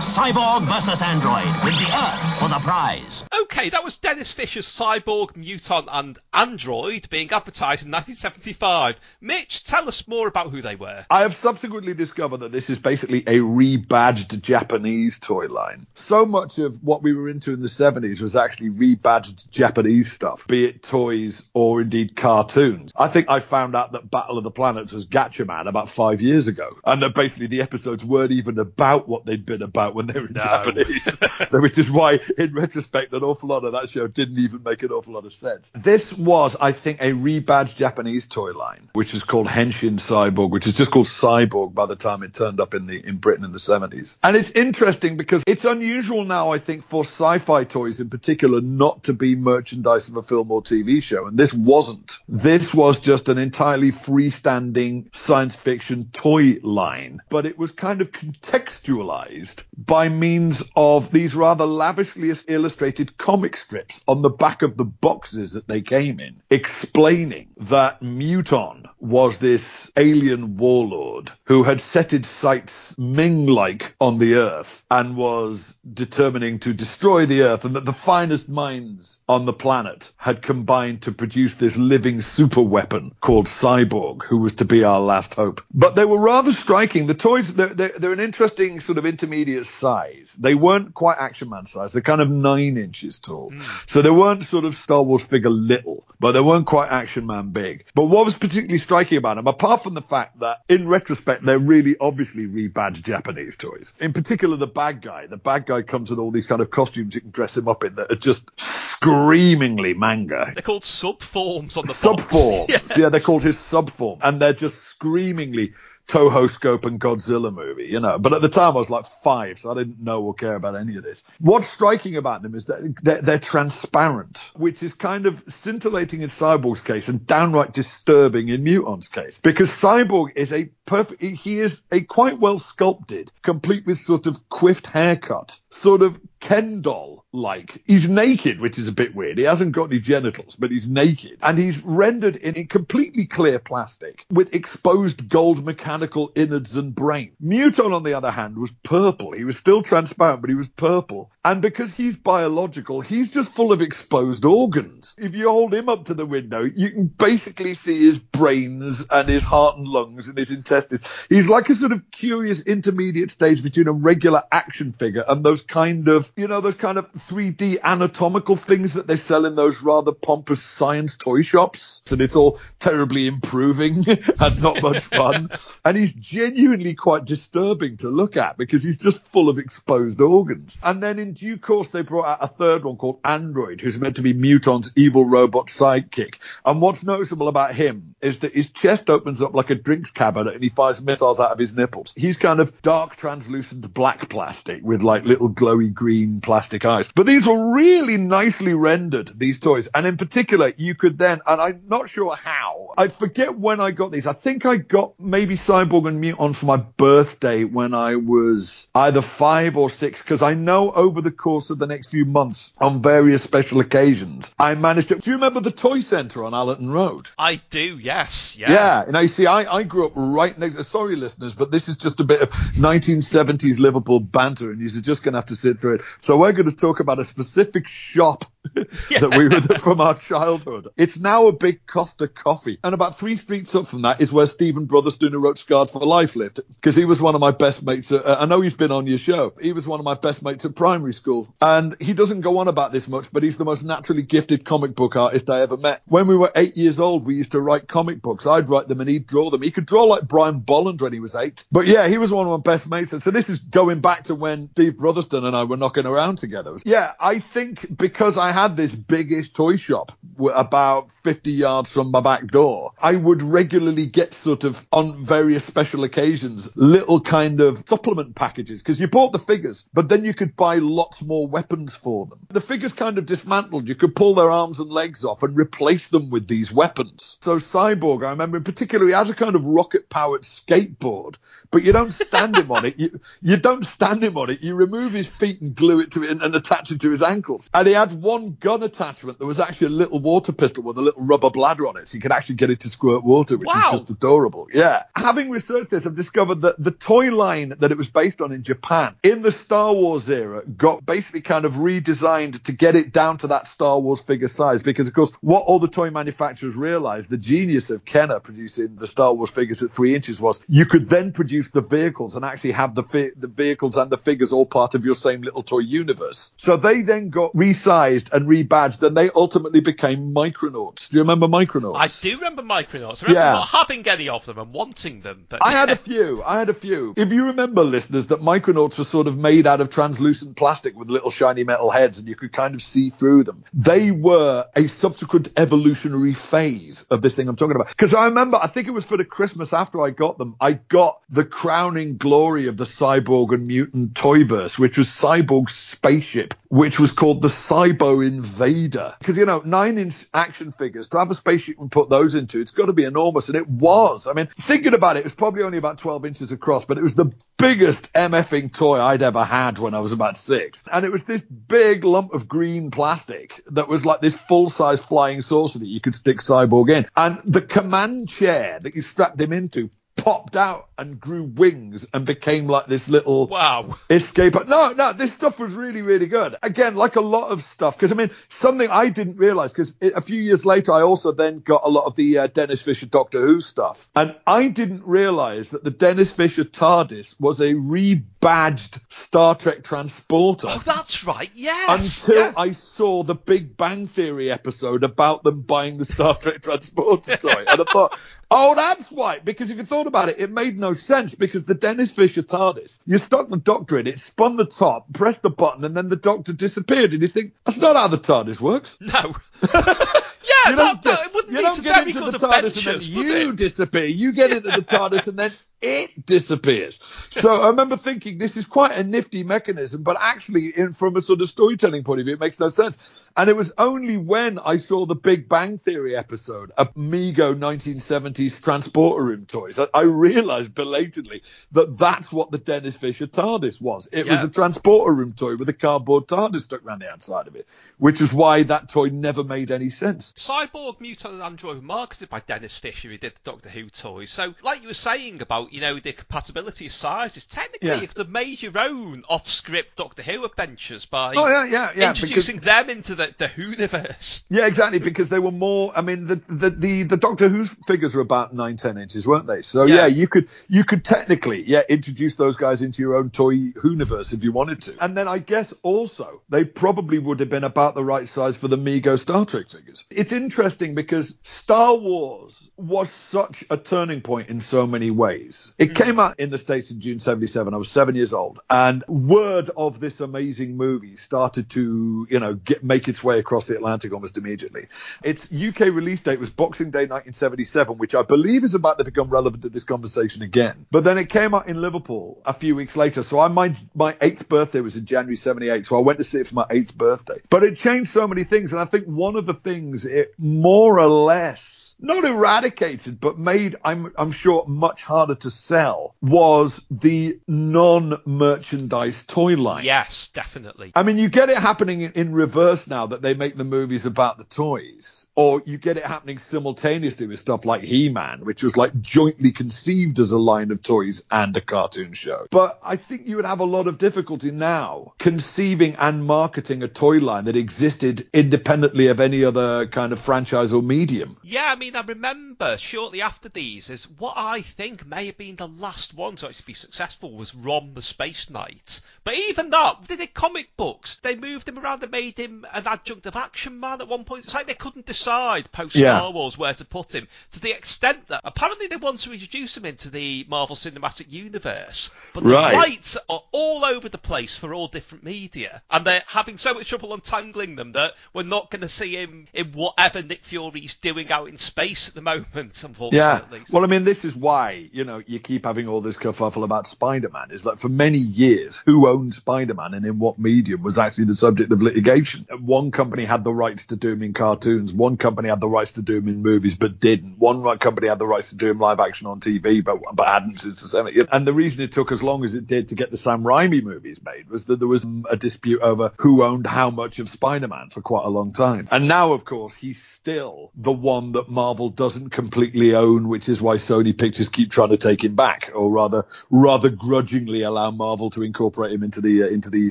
[0.00, 3.22] Cyborg versus Android, with the Earth for the prize.
[3.42, 8.96] Okay, that was Denys Fisher's Cyborg, Muton, and Android being advertised in 1975.
[9.20, 11.06] Mitch, tell us more about who they were.
[11.10, 15.86] I have subsequently discovered that this is basically a rebadged Japanese toy line.
[15.94, 20.46] So much of what we were into in the 70s was actually rebadged Japanese stuff,
[20.48, 22.83] be it toys or indeed cartoons.
[22.96, 26.46] I think I found out that Battle of the Planets was Gatchaman about five years
[26.46, 30.18] ago, and that basically the episodes weren't even about what they'd been about when they
[30.18, 31.00] were in Japanese.
[31.50, 34.90] Which is why, in retrospect, an awful lot of that show didn't even make an
[34.90, 35.66] awful lot of sense.
[35.74, 40.66] This was, I think, a rebadged Japanese toy line, which is called Henshin Cyborg, which
[40.66, 43.52] is just called Cyborg by the time it turned up in the in Britain in
[43.52, 44.16] the 70s.
[44.22, 49.04] And it's interesting because it's unusual now, I think, for sci-fi toys in particular not
[49.04, 52.16] to be merchandise of a film or TV show, and this wasn't.
[52.28, 58.10] This was just an entirely freestanding science fiction toy line, but it was kind of
[58.12, 64.84] contextualized by means of these rather lavishly illustrated comic strips on the back of the
[64.84, 69.64] boxes that they came in, explaining that Muton was this
[69.96, 76.72] alien warlord who had set his sights Ming-like on the Earth and was determining to
[76.72, 81.54] destroy the Earth, and that the finest minds on the planet had combined to produce
[81.56, 85.60] this living super weapon called Cyborg, who was to be our last hope.
[85.72, 87.06] But they were rather striking.
[87.06, 90.36] The toys, they're, they're, they're an interesting sort of intermediate size.
[90.38, 91.92] They weren't quite Action Man size.
[91.92, 93.50] They're kind of nine inches tall.
[93.50, 93.62] Hmm.
[93.86, 97.50] So they weren't sort of Star Wars figure little, but they weren't quite Action Man
[97.50, 97.84] big.
[97.94, 101.58] But what was particularly striking about them, apart from the fact that in retrospect, they're
[101.58, 103.92] really obviously rebadged Japanese toys.
[104.00, 105.26] In particular, the bad guy.
[105.26, 107.84] The bad guy comes with all these kind of costumes you can dress him up
[107.84, 110.52] in that are just screamingly manga.
[110.54, 112.24] They're called subforms on the box.
[112.24, 112.53] Subforms.
[112.68, 112.78] Yeah.
[112.96, 113.08] yeah.
[113.08, 114.18] they're called his subform.
[114.22, 115.74] And they're just screamingly
[116.08, 118.18] Toho Scope and Godzilla movie, you know.
[118.18, 120.76] But at the time I was like five, so I didn't know or care about
[120.76, 121.22] any of this.
[121.40, 126.28] What's striking about them is that they're, they're transparent, which is kind of scintillating in
[126.28, 129.38] Cyborg's case and downright disturbing in Muton's case.
[129.42, 134.48] Because Cyborg is a perfect, he is a quite well sculpted, complete with sort of
[134.50, 137.82] quiffed haircut, sort of Ken doll like.
[137.86, 139.38] He's naked, which is a bit weird.
[139.38, 141.38] He hasn't got any genitals, but he's naked.
[141.42, 147.32] And he's rendered in, completely clear plastic with exposed gold mechanical innards and brain.
[147.42, 149.32] Muton, on the other hand, was purple.
[149.32, 151.30] He was still transparent, but he was purple.
[151.46, 155.14] And because he's biological, he's just full of exposed organs.
[155.18, 159.28] If you hold him up to the window, you can basically see his brains and
[159.28, 161.02] his heart and lungs and his intestines.
[161.28, 165.62] He's like a sort of curious intermediate stage between a regular action figure and those
[165.66, 169.82] kind of, you know, those kind of 3D anatomical things that they sell in those
[169.82, 172.02] rather pompous science toy shops.
[172.10, 174.04] And it's all terribly improving
[174.40, 175.50] and not much fun.
[175.84, 180.76] and he's genuinely quite disturbing to look at because he's just full of exposed organs.
[180.82, 184.16] And then in due course, they brought out a third one called Android, who's meant
[184.16, 186.34] to be Muton's evil robot sidekick.
[186.64, 190.54] And what's noticeable about him is that his chest opens up like a drinks cabinet
[190.54, 192.12] and he fires missiles out of his nipples.
[192.16, 197.06] He's kind of dark, translucent black plastic with like little glowy green plastic eyes.
[197.14, 199.88] But these were really nicely rendered, these toys.
[199.94, 203.90] And in particular, you could then, and I'm not sure how, I forget when I
[203.90, 204.26] got these.
[204.26, 209.22] I think I got maybe Cyborg and Muton for my birthday when I was either
[209.22, 213.02] five or six, because I know over the course of the next few months, on
[213.02, 215.16] various special occasions, I managed to.
[215.16, 217.28] Do you remember the Toy Centre on Allerton Road?
[217.38, 218.56] I do, yes.
[218.56, 218.72] Yeah.
[218.72, 219.46] Yeah, and I see.
[219.46, 220.88] I, I grew up right next.
[220.88, 225.22] Sorry, listeners, but this is just a bit of 1970s Liverpool banter, and you're just
[225.22, 226.00] going to have to sit through it.
[226.22, 230.88] So we're going to talk about a specific shop that we were from our childhood.
[230.96, 234.46] It's now a big Costa Coffee, and about three streets up from that is where
[234.46, 237.82] Stephen Brotherstone, who wrote Scarred for Life, lived, because he was one of my best
[237.82, 238.10] mates.
[238.10, 239.52] At, uh, I know he's been on your show.
[239.60, 242.68] He was one of my best mates at primary school, and he doesn't go on
[242.68, 246.02] about this much, but he's the most naturally gifted comic book artist I ever met.
[246.06, 248.46] When we were eight years old, we used to write comic books.
[248.46, 249.62] I'd write them and he'd draw them.
[249.62, 251.64] He could draw like Brian Bolland when he was eight.
[251.70, 253.12] But yeah, he was one of my best mates.
[253.12, 256.38] And so this is going back to when Steve Brotherstone and I were knocking around
[256.38, 256.76] together.
[256.84, 260.12] Yeah, I think because I had this biggest toy shop
[260.54, 265.64] about 50 yards from my back door, I would regularly get sort of on various
[265.64, 270.34] special occasions little kind of supplement packages because you bought the figures, but then you
[270.34, 272.38] could buy lots more weapons for them.
[272.50, 273.88] The figures kind of dismantled.
[273.88, 277.38] You could pull their arms and legs off and replace them with these weapons.
[277.42, 281.36] So Cyborg, I remember in particular, he has a kind of rocket powered skateboard,
[281.74, 282.94] but you don't stand him on it.
[282.98, 284.62] You, you don't stand him on it.
[284.62, 287.20] You remove his feet and glue it to it and, and attach it to his
[287.20, 287.68] ankles.
[287.74, 291.02] And he had one gun attachment that was actually a little water pistol with a
[291.02, 293.66] little rubber bladder on it, so you could actually get it to squirt water, which
[293.66, 293.90] Wow.
[293.94, 294.68] is just adorable.
[294.72, 295.02] Yeah.
[295.16, 298.62] Having researched this, I've discovered that the toy line that it was based on in
[298.62, 303.38] Japan in the Star Wars era got basically kind of redesigned to get it down
[303.38, 307.30] to that Star Wars figure size because, of course, what all the toy manufacturers realized,
[307.30, 311.08] the genius of Kenner producing the Star Wars figures at three inches was you could
[311.10, 314.66] then produce the vehicles and actually have the, fi- the vehicles and the figures all
[314.66, 316.52] part of your same little toy universe.
[316.58, 321.08] So they then got resized and rebadged and they ultimately became Micronauts.
[321.08, 321.96] Do you remember Micronauts?
[321.96, 323.22] I do remember Micronauts.
[323.22, 323.52] I remember Yeah.
[323.52, 325.46] not having any of them and wanting them.
[325.48, 326.42] But I had a few.
[326.42, 327.14] I had a few.
[327.16, 331.08] If you remember, listeners, that Micronauts were sort of made out of translucent plastic with
[331.10, 333.64] little shiny metal heads, and you could kind of see through them.
[333.72, 337.88] They were a subsequent evolutionary phase of this thing I'm talking about.
[337.88, 340.72] Because I remember, I think it was for the Christmas after I got them, I
[340.72, 346.98] got the crowning glory of the Cyborg and Muton Toyverse, which was Cyborg's spaceship, which
[346.98, 349.14] was called the Cybo Invader.
[349.20, 352.72] Because you know, nine-inch action figures to have a spaceship and put those into, it's
[352.72, 354.26] got to be enormous, and it was.
[354.26, 357.04] I mean, thinking about it, it was probably only about 12 inches across, but it
[357.04, 360.82] was the biggest MFing toy I'd ever had when I was about six.
[360.92, 365.40] And it was this big lump of green plastic that was like this full-size flying
[365.40, 367.06] saucer that you could stick Cyborg in.
[367.16, 372.24] And the command chair that you strapped him into popped out and grew wings and
[372.24, 373.96] became like this little Wow.
[374.10, 374.52] escape.
[374.52, 376.54] But no, no, this stuff was really, really good.
[376.62, 380.20] Again, like a lot of stuff, because I mean, something I didn't realize, because a
[380.22, 383.44] few years later, I also then got a lot of the uh, Denys Fisher Doctor
[383.44, 384.06] Who stuff.
[384.14, 390.68] And I didn't realize that the Denys Fisher TARDIS was a rebadged Star Trek transporter.
[390.70, 391.50] Oh, that's right.
[391.54, 392.26] Yes.
[392.26, 392.52] Until yeah.
[392.56, 397.64] I saw the Big Bang Theory episode about them buying the Star Trek transporter toy.
[397.66, 398.16] And I thought,
[398.54, 399.40] oh, that's why.
[399.40, 402.98] Because if you thought about it, it made no sense because the Denys Fisher TARDIS,
[403.04, 406.16] you stuck the Doctor in, it spun the top, pressed the button, and then the
[406.16, 407.12] Doctor disappeared.
[407.12, 408.96] And you think, that's not how the TARDIS works.
[409.04, 409.36] No.
[409.62, 413.36] yeah, You that, don't, that, it wouldn't you don't get into the TARDIS and then
[413.36, 414.06] you disappear.
[414.06, 416.98] You get into the TARDIS and then it disappears.
[417.30, 421.22] So I remember thinking this is quite a nifty mechanism, but actually, in, from a
[421.22, 422.96] sort of storytelling point of view, it makes no sense.
[423.36, 428.62] And it was only when I saw the Big Bang Theory episode, a Mego 1970s
[428.62, 434.08] transporter room toys, that I realized belatedly that that's what the Denys Fisher TARDIS was.
[434.12, 437.56] It was a transporter room toy with a cardboard TARDIS stuck around the outside of
[437.56, 437.66] it,
[437.98, 440.32] which is why that toy never made any sense.
[440.36, 444.30] Cyborg, Muton Android marketed by Denys Fisher, who did the Doctor Who toys.
[444.30, 447.44] So, like you were saying about, you know, the compatibility of sizes.
[447.46, 448.00] Technically, Yeah.
[448.00, 452.08] you could have made your own off-script Doctor Who adventures by Oh yeah, yeah, yeah.
[452.08, 454.44] introducing them into the, the Who-universe.
[454.50, 455.92] Yeah, exactly, because they were more.
[455.96, 459.46] I mean, the the the, the Doctor Who figures were about nine ten inches, weren't
[459.46, 459.62] they?
[459.62, 459.96] So Yeah.
[459.96, 460.06] yeah.
[460.06, 464.42] you could you could technically yeah introduce those guys into your own toy Whoniverse if
[464.44, 464.94] you wanted to.
[465.00, 468.68] And then I guess also they probably would have been about the right size for
[468.68, 470.04] the Mego Star Trek figures.
[470.10, 475.53] It's interesting because Star Wars was such a turning point in so many ways.
[475.78, 477.72] It came out in the States in June 77.
[477.72, 478.60] I was seven years old.
[478.70, 483.66] And word of this amazing movie started to, you know, get, make its way across
[483.66, 484.88] the Atlantic almost immediately.
[485.22, 489.28] Its UK release date was Boxing Day 1977, which I believe is about to become
[489.28, 490.86] relevant to this conversation again.
[490.90, 493.22] But then it came out in Liverpool a few weeks later.
[493.22, 495.86] So I, my, my eighth birthday was in January 78.
[495.86, 497.40] So I went to see it for my eighth birthday.
[497.50, 498.72] But it changed so many things.
[498.72, 501.60] And I think one of the things it more or less
[502.04, 509.56] not eradicated, but made, I'm, I'm sure, much harder to sell was the non-merchandise toy
[509.56, 509.84] line.
[509.84, 510.92] Yes, definitely.
[510.94, 514.06] I mean, you get it happening in, in reverse now that they make the movies
[514.06, 515.23] about the toys.
[515.36, 520.20] Or you get it happening simultaneously with stuff like He-Man, which was like jointly conceived
[520.20, 522.46] as a line of toys and a cartoon show.
[522.52, 526.88] But I think you would have a lot of difficulty now conceiving and marketing a
[526.88, 531.36] toy line that existed independently of any other kind of franchise or medium.
[531.42, 535.56] Yeah, I mean, I remember shortly after these is what I think may have been
[535.56, 539.00] the last one to actually be successful was Rom the Space Knight.
[539.24, 541.16] But even that, they did comic books.
[541.22, 542.02] They moved him around.
[542.02, 544.44] They made him an adjunct of Action Man at one point.
[544.44, 545.23] It's like they couldn't decide
[545.72, 546.18] post Yeah.
[546.18, 547.28] Star Wars where to put him.
[547.52, 552.10] To the extent that apparently they want to introduce him into the Marvel Cinematic Universe,
[552.32, 552.74] but the Right.
[552.74, 556.88] rights are all over the place for all different media, and they're having so much
[556.88, 561.30] trouble untangling them that we're not going to see him in whatever Nick Fury's doing
[561.30, 562.82] out in space at the moment.
[562.84, 563.62] Unfortunately.
[563.66, 566.64] So- Well, I mean, this is why, you know, you keep having all this kerfuffle
[566.64, 567.50] about Spider-Man.
[567.50, 571.36] Is that for many years, who owned Spider-Man and in what medium was actually the
[571.36, 572.46] subject of litigation.
[572.60, 574.92] One company had the rights to do him in cartoons.
[574.92, 577.38] One company had the rights to do him in movies, but didn't.
[577.38, 580.26] One right company had the rights to do him live action on TV, but, but
[580.26, 581.28] hadn't since the 70s.
[581.32, 583.82] And the reason it took as long as it did to get the Sam Raimi
[583.82, 587.90] movies made was that there was a dispute over who owned how much of Spider-Man
[587.90, 588.88] for quite a long time.
[588.90, 593.60] And now, of course, he's still the one that Marvel doesn't completely own, which is
[593.60, 598.30] why Sony Pictures keep trying to take him back, or rather, rather grudgingly allow Marvel
[598.30, 599.90] to incorporate him into the uh, into the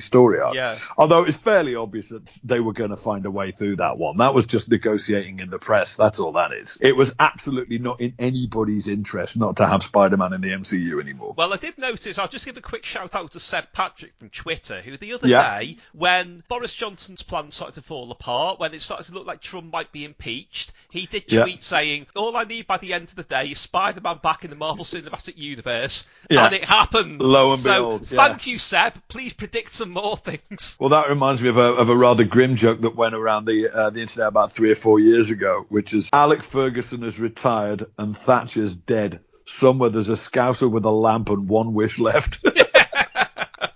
[0.00, 0.54] story arc.
[0.54, 0.80] Yeah.
[0.96, 4.16] Although it's fairly obvious that they were going to find a way through that one.
[4.16, 4.68] That was just
[5.14, 5.96] negotiating in the press.
[5.96, 6.76] That's all that is.
[6.80, 11.34] It was absolutely not in anybody's interest not to have Spider-Man in the MCU anymore.
[11.36, 14.30] Well, I did notice, I'll just give a quick shout out to Seb Patrick from
[14.30, 15.58] Twitter, who the other Yeah.
[15.60, 19.40] day, when Boris Johnson's plan started to fall apart, when it started to look like
[19.40, 21.42] Trump might be impeached, he did Yeah.
[21.42, 24.44] tweet saying, All I need by the end of the day is Spider Man back
[24.44, 26.04] in the Marvel Cinematic Universe.
[26.30, 26.46] Yeah.
[26.46, 27.20] And it happened.
[27.20, 28.26] Lo and so, behold, yeah.
[28.26, 28.94] thank you, Seb.
[29.08, 30.76] Please predict some more things.
[30.80, 33.68] Well, that reminds me of a, of a rather grim joke that went around the
[33.68, 37.86] uh, the internet about three or four years ago, which is Alex Ferguson has retired
[37.98, 39.20] and Thatcher's dead.
[39.46, 42.38] Somewhere there's a scouser with a lamp and one wish left.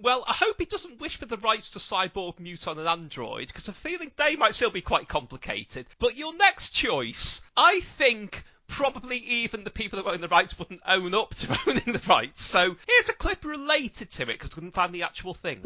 [0.00, 3.66] Well, I hope he doesn't wish for the rights to Cyborg, Muton, and Android, because
[3.68, 5.86] I'm feeling they might still be quite complicated.
[5.98, 8.44] But your next choice, I think.
[8.68, 12.42] Probably even the people that own the rights wouldn't own up to owning the rights.
[12.44, 15.60] So here's a clip related to it because I couldn't find the actual thing.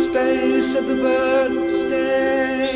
[0.00, 2.66] Stay, said the bird, stay,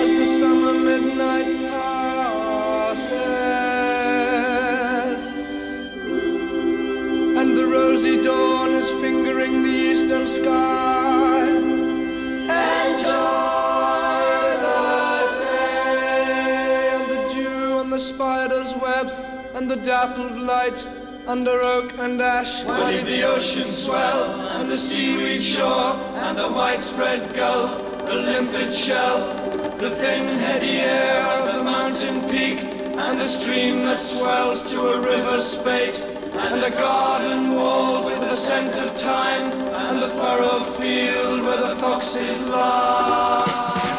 [0.00, 3.12] as the summer midnight passes,
[7.38, 11.46] and the rosy dawn is fingering the eastern sky.
[11.48, 13.08] Enjoy
[14.66, 14.82] the
[15.44, 19.10] day, and the dew on the spider's web,
[19.54, 20.86] and the dappled light
[21.28, 22.64] under oak and ash.
[22.64, 25.92] When the ocean swell, and the seaweed shore,
[26.24, 29.20] and the widespread gull, the limpid shell,
[29.78, 35.00] the thin heady air of the mountain peak, and the stream that swells to a
[35.00, 41.44] river spate, and a garden walled with the scent of thyme, and the furrowed field
[41.44, 43.97] where the foxes lie.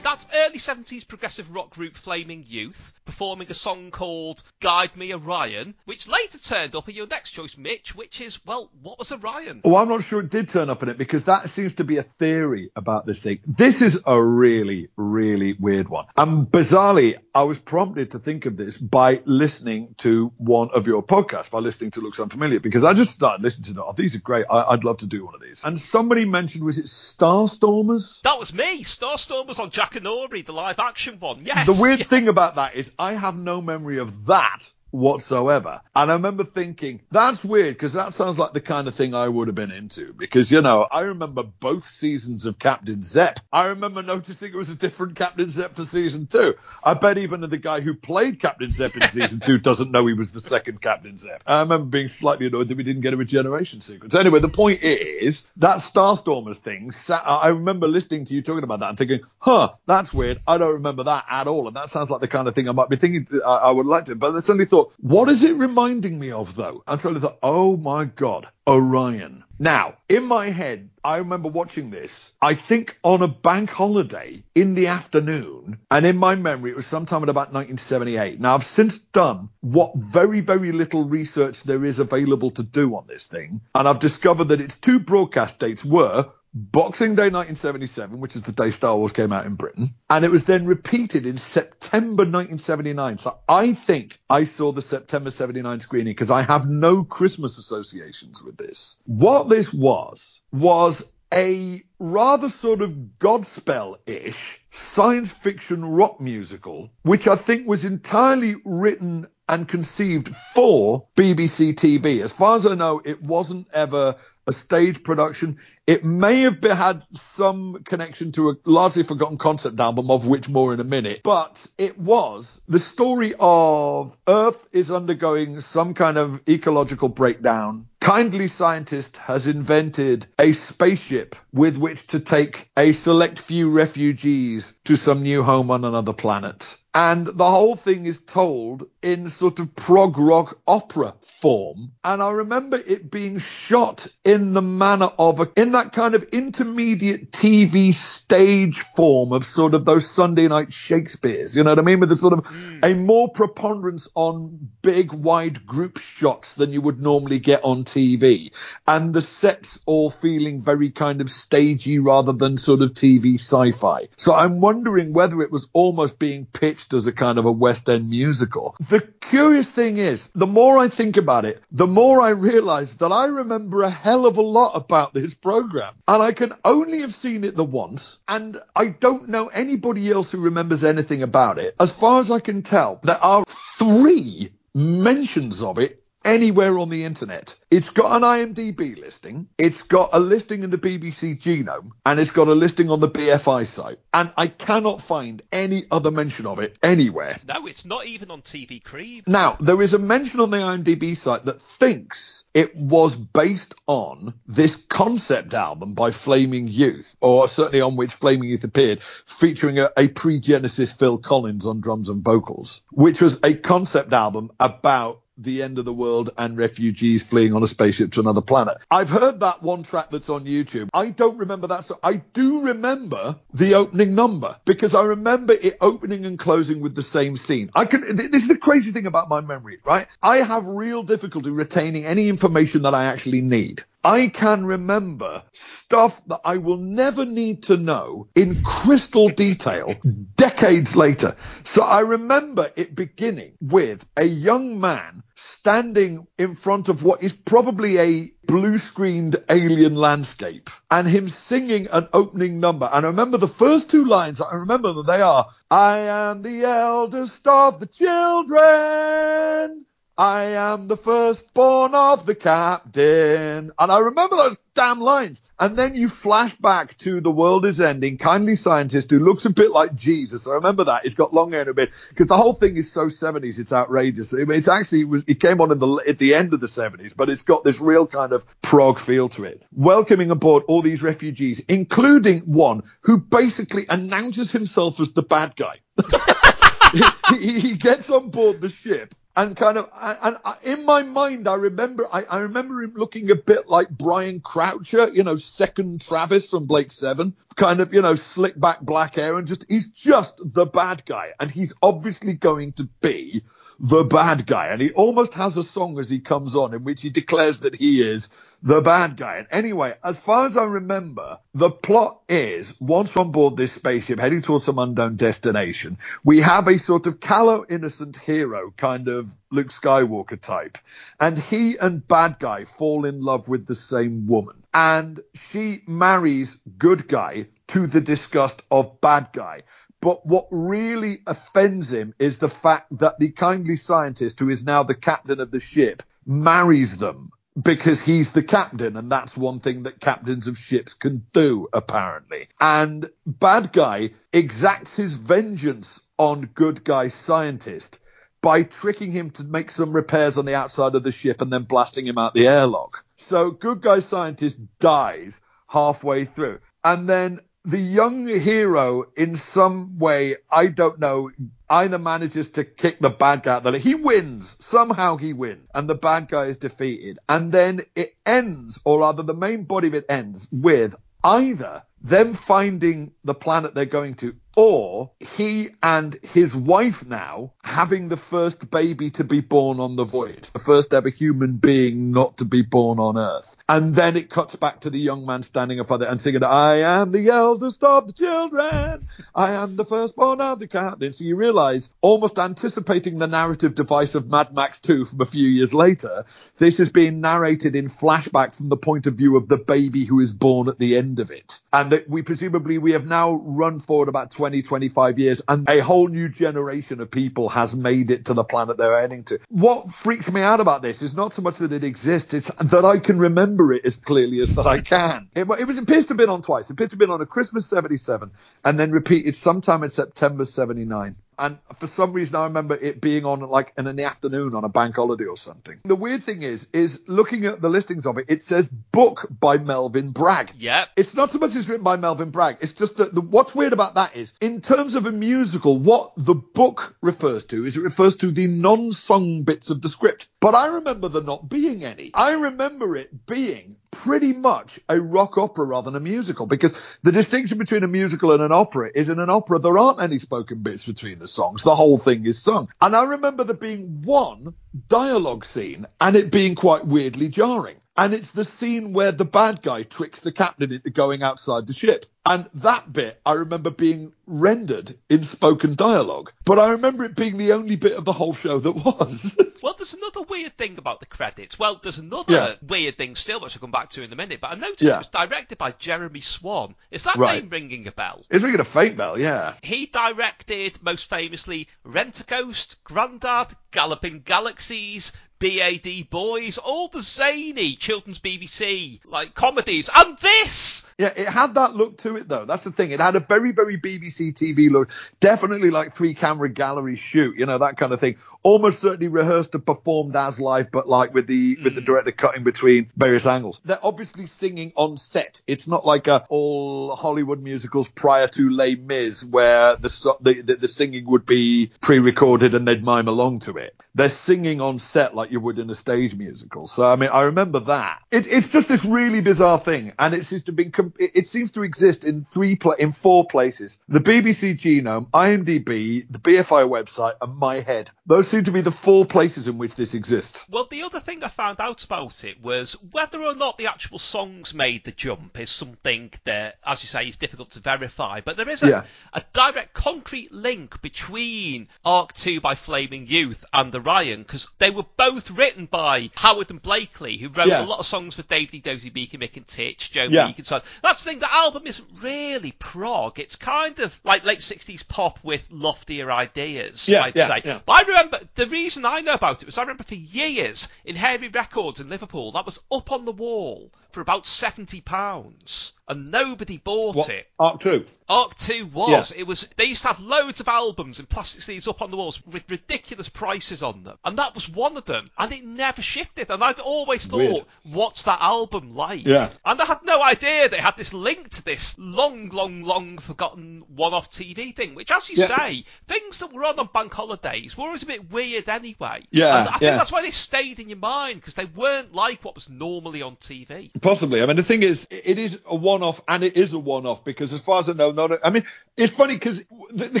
[0.02, 5.74] That's early 70s progressive rock group Flaming Youth performing a song called Guide Me Orion,
[5.84, 9.60] which later turned up in your next choice, Mitch, which is, well, what was Orion?
[9.64, 11.98] Oh, I'm not sure it did turn up in it because that seems to be
[11.98, 13.40] a theory about this thing.
[13.46, 16.06] This is a really, really weird one.
[16.16, 21.02] And bizarrely, I was prompted to think of this by listening to one of your
[21.02, 23.84] podcasts, by listening to Looks Unfamiliar, because I just started listening to that.
[23.84, 24.44] Oh, these are great.
[24.50, 25.62] I, I'd love to do one of these.
[25.64, 28.20] And somebody mentioned, was it Starstormers?
[28.22, 28.84] That was me.
[28.84, 31.46] Starstorm was on Jack and Ori, the live action one.
[31.46, 31.66] Yes.
[31.66, 32.06] The weird yeah.
[32.06, 34.60] thing about that is I have no memory of that
[34.92, 35.80] whatsoever.
[35.96, 39.28] And I remember thinking, that's weird because that sounds like the kind of thing I
[39.28, 40.12] would have been into.
[40.12, 43.40] Because, you know, I remember both seasons of Captain Zep.
[43.52, 46.54] I remember noticing it was a different Captain Zep for season two.
[46.84, 50.14] I bet even the guy who played Captain Zep in season two doesn't know he
[50.14, 51.42] was the second Captain Zep.
[51.46, 54.14] I remember being slightly annoyed that we didn't get a regeneration sequence.
[54.14, 58.90] Anyway, the point is that Starstormers thing, I remember listening to you talking about that
[58.90, 60.40] and thinking, huh, that's weird.
[60.46, 61.66] I don't remember that at all.
[61.66, 63.86] And that sounds like the kind of thing I might be thinking I, I would
[63.86, 64.14] like to.
[64.14, 66.82] But I suddenly thought, what is it reminding me of though?
[66.86, 69.44] And so I thought, oh my God, Orion.
[69.58, 72.10] Now, in my head, I remember watching this,
[72.40, 76.86] I think on a bank holiday in the afternoon, and in my memory, it was
[76.86, 78.40] sometime in about 1978.
[78.40, 83.04] Now, I've since done what very, very little research there is available to do on
[83.06, 88.36] this thing, and I've discovered that its two broadcast dates were Boxing Day 1977, which
[88.36, 91.38] is the day Star Wars came out in Britain, and it was then repeated in
[91.38, 93.18] September 1979.
[93.18, 98.42] So I think I saw the September 79 screening because I have no Christmas associations
[98.42, 98.96] with this.
[99.06, 100.20] What this was,
[100.52, 104.60] was a rather sort of Godspell-ish
[104.92, 112.22] science fiction rock musical, which I think was entirely written and conceived for BBC TV.
[112.22, 114.16] As far as I know, it wasn't ever
[114.46, 115.58] a stage production.
[115.86, 117.02] It may have been, had
[117.34, 121.56] some connection to a largely forgotten concept album, of which more in a minute, but
[121.76, 127.86] it was the story of Earth is undergoing some kind of ecological breakdown.
[128.00, 134.96] Kindly scientist has invented a spaceship with which to take a select few refugees to
[134.96, 136.76] some new home on another planet.
[136.94, 141.92] And the whole thing is told in sort of prog rock opera form.
[142.04, 146.22] And I remember it being shot in the manner of a, in that kind of
[146.24, 151.56] intermediate TV stage form of sort of those Sunday night Shakespeare's.
[151.56, 151.98] You know what I mean?
[151.98, 152.80] With a sort of hmm.
[152.82, 158.50] a more preponderance on big wide group shots than you would normally get on TV.
[158.86, 164.08] And the sets all feeling very kind of stagey rather than sort of TV sci-fi.
[164.18, 167.88] So I'm wondering whether it was almost being pitched as a kind of a West
[167.88, 168.74] End musical.
[168.90, 173.12] The curious thing is, the more I think about it, the more I realize that
[173.12, 175.94] I remember a hell of a lot about this program.
[176.08, 180.32] And I can only have seen it the once, and I don't know anybody else
[180.32, 181.74] who remembers anything about it.
[181.78, 183.44] As far as I can tell, there are
[183.78, 187.54] three mentions of it anywhere on the internet.
[187.70, 192.30] It's got an IMDb listing, it's got a listing in the BBC Genome, and it's
[192.30, 193.98] got a listing on the BFI site.
[194.12, 197.40] And I cannot find any other mention of it anywhere.
[197.48, 199.22] No, it's not even on TV Cream.
[199.26, 204.34] Now, there is a mention on the IMDb site that thinks it was based on
[204.46, 209.00] this concept album by Flaming Youth, or certainly on which Flaming Youth appeared,
[209.38, 214.12] featuring a, a pre Genesis Phil Collins on drums and vocals, which was a concept
[214.12, 218.40] album about the end of the world and refugees fleeing on a spaceship to another
[218.40, 218.78] planet.
[218.90, 220.88] I've heard that one track that's on YouTube.
[220.92, 221.86] I don't remember that.
[221.86, 226.94] So I do remember the opening number because I remember it opening and closing with
[226.94, 227.70] the same scene.
[227.74, 230.06] I can, this is the crazy thing about my memory, right?
[230.22, 233.84] I have real difficulty retaining any information that I actually need.
[234.04, 239.94] I can remember stuff that I will never need to know in crystal detail
[240.36, 241.36] decades later.
[241.64, 247.32] So I remember it beginning with a young man standing in front of what is
[247.32, 252.90] probably a blue screened alien landscape and him singing an opening number.
[252.92, 256.64] And I remember the first two lines, I remember that they are, I am the
[256.64, 259.86] eldest of the children.
[260.18, 263.72] I am the firstborn of the captain.
[263.78, 265.40] And I remember those damn lines.
[265.58, 269.50] And then you flash back to The World is Ending, Kindly Scientist, who looks a
[269.50, 270.46] bit like Jesus.
[270.46, 271.04] I remember that.
[271.04, 273.72] He's got long hair and a bit, because the whole thing is so 70s, it's
[273.72, 274.34] outrageous.
[274.34, 277.12] It's actually, it, was, it came on in the, at the end of the 70s,
[277.16, 279.62] but it's got this real kind of prog feel to it.
[279.72, 285.80] Welcoming aboard all these refugees, including one who basically announces himself as the bad guy.
[287.30, 291.54] he, he gets on board the ship and kind of and, in my mind I
[291.54, 296.46] remember I, I remember him looking a bit like Brian Croucher, you know, second Travis
[296.46, 300.40] from Blake Seven, kind of, you know, slick back black hair and just he's just
[300.44, 301.30] the bad guy.
[301.40, 303.42] And he's obviously going to be
[303.80, 304.68] the bad guy.
[304.68, 307.74] And he almost has a song as he comes on in which he declares that
[307.74, 308.28] he is
[308.62, 309.38] the bad guy.
[309.38, 314.20] And anyway, as far as I remember, the plot is once on board this spaceship
[314.20, 319.28] heading towards some unknown destination, we have a sort of callow, innocent hero, kind of
[319.50, 320.78] Luke Skywalker type.
[321.18, 324.62] And he and bad guy fall in love with the same woman.
[324.72, 325.20] And
[325.50, 329.62] she marries good guy to the disgust of bad guy.
[330.02, 334.82] But what really offends him is the fact that the kindly scientist, who is now
[334.82, 337.30] the captain of the ship, marries them
[337.62, 342.48] because he's the captain, and that's one thing that captains of ships can do, apparently.
[342.60, 347.98] And bad guy exacts his vengeance on good guy scientist
[348.42, 351.62] by tricking him to make some repairs on the outside of the ship and then
[351.62, 353.04] blasting him out the airlock.
[353.18, 356.58] So good guy scientist dies halfway through.
[356.82, 361.30] And then the young hero, in some way, I don't know,
[361.70, 363.78] either manages to kick the bad guy out there.
[363.78, 364.56] He wins.
[364.60, 365.68] Somehow he wins.
[365.74, 367.18] And the bad guy is defeated.
[367.28, 370.94] And then it ends, or rather the main body of it ends with
[371.24, 378.08] either them finding the planet they're going to or he and his wife now having
[378.08, 382.36] the first baby to be born on the voyage, the first ever human being not
[382.36, 383.51] to be born on Earth.
[383.72, 386.80] And then it cuts back to the young man standing up there and singing, I
[386.80, 389.08] am the eldest of the children.
[389.34, 391.14] I am the firstborn of the captain.
[391.14, 395.48] So you realize, almost anticipating the narrative device of Mad Max 2 from a few
[395.48, 396.26] years later,
[396.58, 400.20] this is being narrated in flashback from the point of view of the baby who
[400.20, 401.58] is born at the end of it.
[401.72, 405.80] And that we presumably, we have now run forward about 20, 25 years and a
[405.80, 409.38] whole new generation of people has made it to the planet they're heading to.
[409.48, 412.84] What freaks me out about this is not so much that it exists, it's that
[412.84, 415.28] I can remember it as clearly as that I can.
[415.34, 416.70] It, it was it appears to have been on twice.
[416.70, 418.30] It appears to have been on a Christmas 77
[418.64, 421.16] and then repeated sometime in September 79.
[421.38, 424.68] And for some reason, I remember it being on like in the afternoon on a
[424.68, 425.78] bank holiday or something.
[425.84, 429.56] The weird thing is, is looking at the listings of it, it says book by
[429.56, 430.52] Melvin Bragg.
[430.58, 430.90] Yep.
[430.96, 432.58] It's not so much it's written by Melvin Bragg.
[432.60, 436.12] It's just that the, what's weird about that is, in terms of a musical, what
[436.16, 440.28] the book refers to is it refers to the non-song bits of the script.
[440.42, 442.10] But I remember there not being any.
[442.14, 446.72] I remember it being pretty much a rock opera rather than a musical because
[447.04, 450.18] the distinction between a musical and an opera is in an opera there aren't any
[450.18, 451.62] spoken bits between the songs.
[451.62, 452.68] The whole thing is sung.
[452.80, 454.52] And I remember there being one
[454.88, 457.76] dialogue scene and it being quite weirdly jarring.
[457.96, 461.74] And it's the scene where the bad guy tricks the captain into going outside the
[461.74, 462.06] ship.
[462.24, 466.30] And that bit I remember being rendered in spoken dialogue.
[466.44, 469.36] But I remember it being the only bit of the whole show that was.
[469.62, 471.56] Well, there's another weird thing about the credits.
[471.56, 472.54] Well, there's another Yeah.
[472.66, 474.40] weird thing still, which I'll come back to in a minute.
[474.40, 474.94] But I noticed Yeah.
[474.94, 476.74] it was directed by Jeremy Swan.
[476.90, 477.42] Is that Right.
[477.42, 478.24] name ringing a bell?
[478.28, 479.54] it's ringing a faint bell, yeah.
[479.62, 485.12] He directed, most famously, Rent a Ghost, Grandad, Galloping Galaxies,
[485.42, 490.86] Bad Boyes, all the zany children's BBC like comedies, and this.
[490.98, 492.44] Yeah, it had that look to it though.
[492.44, 492.92] That's the thing.
[492.92, 494.88] It had a very, very BBC TV look.
[495.18, 498.18] Definitely like three camera gallery shoot, you know, that kind of thing.
[498.44, 501.86] Almost certainly rehearsed and performed as live, but like with the with the hmm.
[501.86, 503.60] director cutting between various angles.
[503.64, 505.40] They're obviously singing on set.
[505.46, 510.56] It's not like a, all Hollywood musicals prior to Les Mis, where the, the the
[510.56, 513.76] the singing would be pre-recorded and they'd mime along to it.
[513.94, 516.66] They're singing on set like you would in a stage musical.
[516.66, 518.00] So I mean, I remember that.
[518.10, 521.62] It, it's just this really bizarre thing, and it seems to be it seems to
[521.62, 527.36] exist in three pla- in four places: the BBC Genome, IMDb, the BFI website, and
[527.36, 527.90] My Head.
[528.06, 530.42] Those seem to be the four places in which this exists.
[530.48, 533.98] Well, the other thing I found out about it was whether or not the actual
[533.98, 538.22] songs made the jump is something that, as you say, is difficult to verify.
[538.22, 538.84] But there is a, Yeah.
[539.12, 544.86] a direct, concrete link between Ark 2 by Flaming Youth and Orion, because they were
[544.96, 547.62] both written by Howard and Blaikley, who wrote Yeah.
[547.62, 548.60] a lot of songs for David E.
[548.60, 550.26] Dozy, Beaky, Mick and Titch, Joe Yeah.
[550.26, 550.62] Meek and so on.
[550.82, 553.18] That's the thing, the album isn't really prog.
[553.18, 557.42] It's kind of like late 60s pop with loftier ideas, Yeah, I'd yeah, say.
[557.66, 560.94] But I remember the reason I know about it was I remember for years in
[560.94, 566.10] Hairy Records in Liverpool that was up on the wall for about seventy pounds, and
[566.10, 567.08] nobody bought What?
[567.10, 567.28] it.
[567.38, 567.86] Ark two.
[568.08, 569.10] Ark 2 was.
[569.16, 569.48] It was.
[569.56, 572.42] They used to have loads of albums in plastic sleeves up on the walls with
[572.50, 575.08] ridiculous prices on them, and that was one of them.
[575.16, 576.30] And it never shifted.
[576.30, 577.44] And I'd always thought, Weird.
[577.62, 579.06] what's that album like?
[579.06, 579.30] Yeah.
[579.46, 583.64] And I had no idea they had this link to this long, long, long forgotten
[583.74, 584.74] one-off TV thing.
[584.74, 585.34] Which, as you Yeah.
[585.38, 589.06] say, things that were on on bank holidays were always a bit weird anyway.
[589.10, 589.76] Yeah, And I think yeah.
[589.76, 593.16] that's why they stayed in your mind because they weren't like what was normally on
[593.16, 593.70] TV.
[593.82, 594.22] Possibly.
[594.22, 597.04] I mean, the thing is, it is a one one-off, and it is a one-off
[597.04, 598.12] because, as far as I know, not.
[598.12, 598.44] A, I mean,
[598.76, 600.00] it's funny because the, the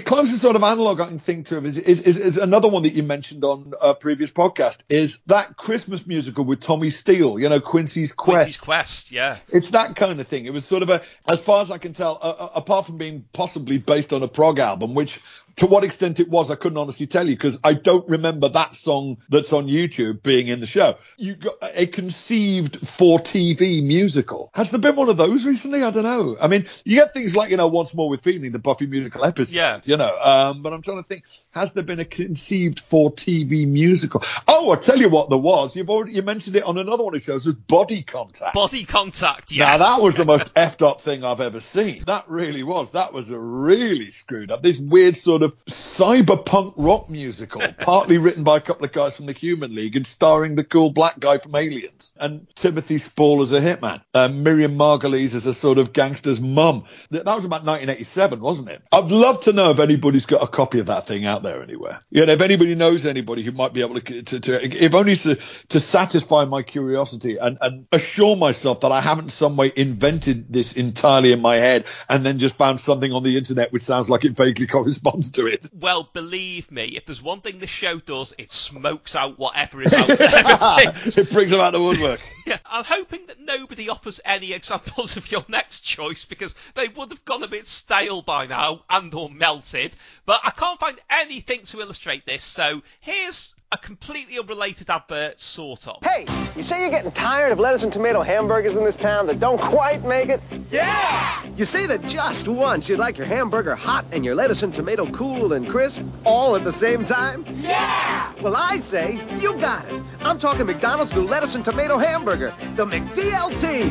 [0.00, 2.94] closest sort of analog I can think to is is, is, is another one that
[2.94, 7.38] you mentioned on a previous podcast is that Christmas musical with Tommy Steele.
[7.38, 8.36] You know, Quincy's Quest.
[8.36, 9.38] Quincy's Quest, yeah.
[9.48, 10.46] It's that kind of thing.
[10.46, 12.98] It was sort of a, as far as I can tell, uh, uh, apart from
[12.98, 15.20] being possibly based on a prog album, which
[15.56, 18.74] to what extent it was, I couldn't honestly tell you because I don't remember that
[18.74, 20.96] song that's on YouTube being in the show.
[21.16, 24.50] You got a conceived for TV musical.
[24.54, 25.82] Has there been one of those recently?
[25.82, 26.36] I don't know.
[26.40, 29.24] I mean, you get things like you know, Once More with Feeling, the Buffy musical
[29.24, 29.52] episode.
[29.52, 29.80] Yeah.
[29.84, 31.24] You know, um, but I'm trying to think.
[31.50, 34.24] Has there been a conceived for TV musical?
[34.48, 35.76] Oh, I'll tell you what, there was.
[35.76, 37.44] You've already you mentioned it on another one of the shows.
[37.44, 38.54] Was Body Contact.
[38.54, 39.78] Body Contact, yes.
[39.78, 42.04] Now that was the most effed up thing I've ever seen.
[42.06, 42.90] That really was.
[42.92, 44.62] That was a really screwed up.
[44.62, 49.26] This weird sort of cyberpunk rock musical, partly written by a couple of guys from
[49.26, 53.52] the Human League and starring the cool black guy from Aliens and Timothy Spall as
[53.52, 56.84] a hitman, and Miriam Margolyes as a sort of gangster's mum.
[57.10, 58.82] That that was about 1987, wasn't it?
[58.92, 62.00] I'd love to know if anybody's got a copy of that thing out there anywhere.
[62.10, 65.16] You know, if anybody knows anybody who might be able to, to, to if only
[65.16, 65.38] to,
[65.70, 70.72] to satisfy my curiosity and, and assure myself that I haven't some way invented this
[70.72, 74.24] entirely in my head and then just found something on the internet which sounds like
[74.24, 75.68] it vaguely corresponds to it.
[75.72, 79.92] Well, believe me, if there's one thing this show does, it smokes out whatever is
[79.92, 80.18] out there.
[81.04, 82.20] it brings them out the woodwork.
[82.46, 87.10] yeah, I'm hoping that nobody offers any examples of your next choice because they would
[87.10, 89.96] have gone a bit stale by now and or melted.
[90.26, 95.88] But I can't find anything to illustrate this, so here's a completely unrelated advert, sort
[95.88, 95.96] of.
[96.02, 99.40] Hey, you say you're getting tired of lettuce and tomato hamburgers in this town that
[99.40, 100.42] don't quite make it?
[100.70, 101.42] Yeah!
[101.56, 105.10] You say that just once you'd like your hamburger hot and your lettuce and tomato
[105.10, 107.46] cool and crisp all at the same time?
[107.60, 108.32] Yeah!
[108.42, 110.02] Well, I say you got it.
[110.20, 113.84] I'm talking McDonald's new lettuce and tomato hamburger, the McDLT.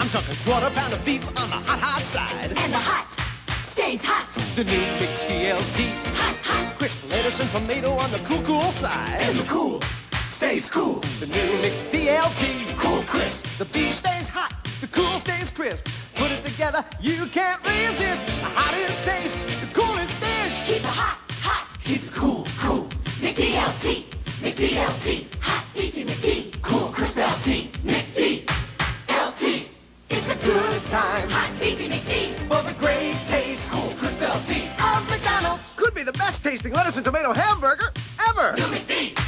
[0.00, 2.52] I'm talking quarter pound of beef on the hot, hot side.
[2.58, 3.31] And the hot
[3.72, 4.28] stays hot.
[4.54, 5.88] The new McDLT.
[6.20, 6.76] Hot, hot.
[6.76, 9.22] Crisp lettuce and tomato on the cool, cool side.
[9.22, 9.80] And the cool
[10.28, 11.00] stays cool.
[11.20, 12.76] The new McDLT.
[12.76, 13.46] Cool crisp.
[13.56, 14.52] The beef stays hot.
[14.82, 15.88] The cool stays crisp.
[16.16, 18.26] Put it together, you can't resist.
[18.26, 20.66] The hottest taste, the coolest dish.
[20.66, 21.66] Keep it hot, hot.
[21.82, 22.84] Keep it cool, cool.
[23.24, 24.04] McDLT.
[24.44, 25.26] McDLT.
[25.40, 25.61] Hot
[36.62, 37.90] tasting lettuce and tomato hamburger
[38.28, 38.52] ever.
[38.52, 39.18] New McD.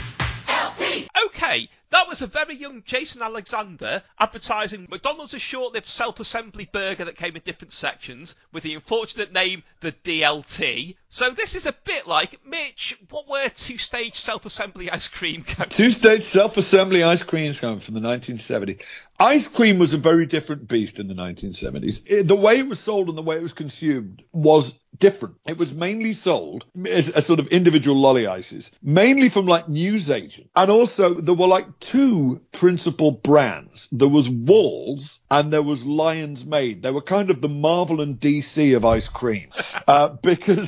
[0.46, 1.08] LT.
[1.26, 7.16] Okay, that was a very young Jason Alexander advertising McDonald's a short-lived self-assembly burger that
[7.16, 10.96] came in different sections with the unfortunate name the DLT.
[11.08, 12.96] So this is a bit like Mitch.
[13.10, 15.74] What were two-stage self-assembly ice cream cones?
[15.74, 18.80] Two-stage self-assembly ice cream cones from the 1970s.
[19.20, 22.00] Ice cream was a very different beast in the 1970s.
[22.06, 25.34] It- the way it was sold and the way it was consumed was different.
[25.46, 30.48] It was mainly sold as, as sort of individual lolly ices, mainly from like newsagents.
[30.54, 33.88] And also there were like two principal brands.
[33.90, 36.82] There was Walls and there was Lyons Maid.
[36.82, 39.48] They were kind of the Marvel and DC of ice cream.
[39.86, 40.66] Uh, because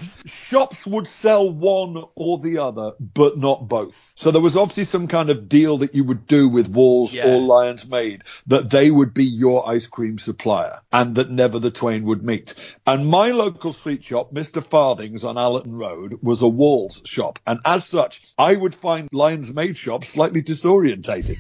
[0.51, 3.95] shops would sell one or the other, but not both.
[4.17, 7.27] So there was obviously some kind of deal that you would do with Walls Yeah.
[7.27, 11.71] or Lyons Maid that they would be your ice cream supplier and that never the
[11.71, 12.55] twain would meet.
[12.87, 14.69] And my local street shop, Mr.
[14.69, 17.39] Farthing's on Allerton Road, was a Walls shop.
[17.47, 21.39] And as such, I would find Lyons Maid shops slightly disorientating.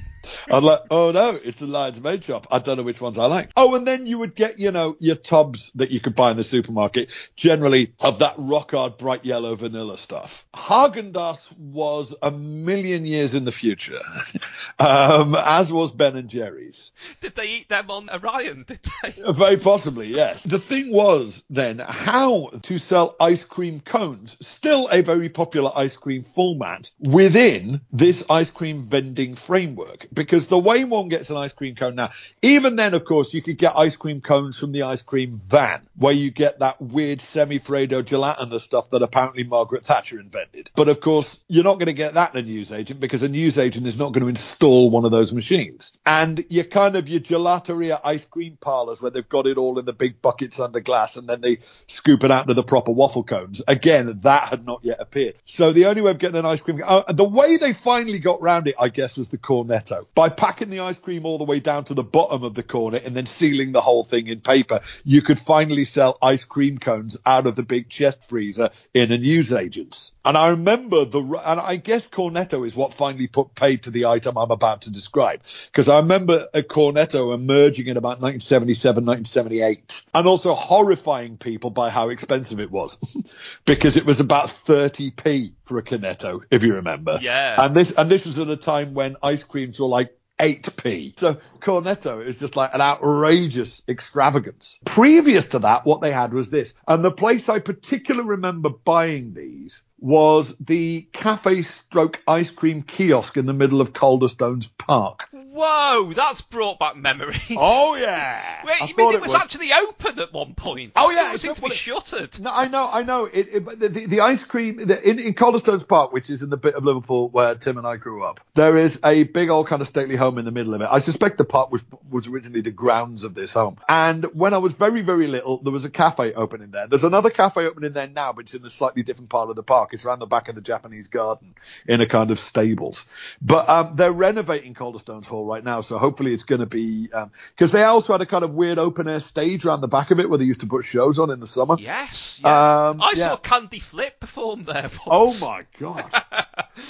[0.50, 2.46] I'd like, oh no, it's the Lyons Maid shop.
[2.50, 3.50] I don't know which ones I like.
[3.56, 6.36] Oh, and then you would get, you know, your tubs that you could buy in
[6.36, 10.30] the supermarket, generally of that rock hard bright yellow vanilla stuff.
[10.54, 14.00] Haagen-Dazs was a million years in the future,
[14.78, 16.90] um, as was Ben and Jerry's.
[17.20, 18.64] Did they eat them on Orion?
[18.66, 19.14] Did they?
[19.36, 20.40] Very possibly, yes.
[20.44, 25.96] The thing was then how to sell ice cream cones, still a very popular ice
[25.96, 30.06] cream format within this ice cream vending framework.
[30.16, 32.10] Because the way one gets an ice cream cone now,
[32.40, 35.86] even then, of course, you could get ice cream cones from the ice cream van,
[35.96, 40.70] where you get that weird semi-freddo gelatinous stuff that apparently Margaret Thatcher invented.
[40.74, 43.86] But of course, you're not going to get that in a newsagent because a newsagent
[43.86, 45.92] is not going to install one of those machines.
[46.06, 49.84] And you're kind of your gelateria ice cream parlors where they've got it all in
[49.84, 51.58] the big buckets under glass and then they
[51.88, 53.60] scoop it out to the proper waffle cones.
[53.68, 55.34] Again, that had not yet appeared.
[55.44, 58.40] So the only way of getting an ice cream, uh, the way they finally got
[58.40, 60.05] round it, I guess, was the cornetto.
[60.14, 62.98] By packing the ice cream all the way down to the bottom of the corner
[62.98, 67.16] and then sealing the whole thing in paper, you could finally sell ice cream cones
[67.26, 70.12] out of the big chest freezer in a newsagent's.
[70.24, 74.06] And I remember the, and I guess Cornetto is what finally put paid to the
[74.06, 75.40] item I'm about to describe.
[75.72, 81.90] Because I remember a Cornetto emerging in about 1977, 1978, and also horrifying people by
[81.90, 82.96] how expensive it was.
[83.66, 87.18] because it was about 30p for a Cornetto, if you remember.
[87.20, 87.64] Yeah.
[87.64, 91.18] And this, and this was at a time when ice creams were like 8p.
[91.18, 94.78] So Cornetto is just like an outrageous extravagance.
[94.84, 96.72] Previous to that, what they had was this.
[96.86, 103.36] And the place I particularly remember buying these was the cafe stroke ice cream kiosk
[103.36, 105.20] in the middle of Calderstones Park.
[105.32, 107.40] Whoa, that's brought back memories.
[107.56, 108.62] Oh yeah.
[108.66, 110.92] Wait, I you mean thought it was, actually open at one point?
[110.96, 112.38] Oh, yeah, it was it's to be shuttered.
[112.40, 113.24] No, I know, I know.
[113.24, 116.42] It, it, but the, the, the ice cream the, in, in Calderstones Park, which is
[116.42, 119.48] in the bit of Liverpool where Tim and I grew up, there is a big
[119.48, 120.88] old kind of stately home in the middle of it.
[120.90, 121.80] I suspect the park was
[122.10, 123.78] was originally the grounds of this home.
[123.88, 126.86] And when I was very very little, there was a cafe opening there.
[126.86, 129.62] There's another cafe opening there now, but it's in a slightly different part of the
[129.62, 129.85] park.
[129.92, 131.54] It's around the back of the Japanese garden
[131.86, 132.98] in a kind of stables.
[133.40, 137.08] But um, they're renovating Calderstones Hall right now, so hopefully it's going to be
[137.56, 140.20] because they also had a kind of weird open air stage around the back of
[140.20, 141.76] it where they used to put shows on in the summer.
[141.78, 142.88] Yes, yeah.
[142.88, 143.28] Um, I yeah.
[143.28, 146.24] saw Candy Flip perform there Oh my god!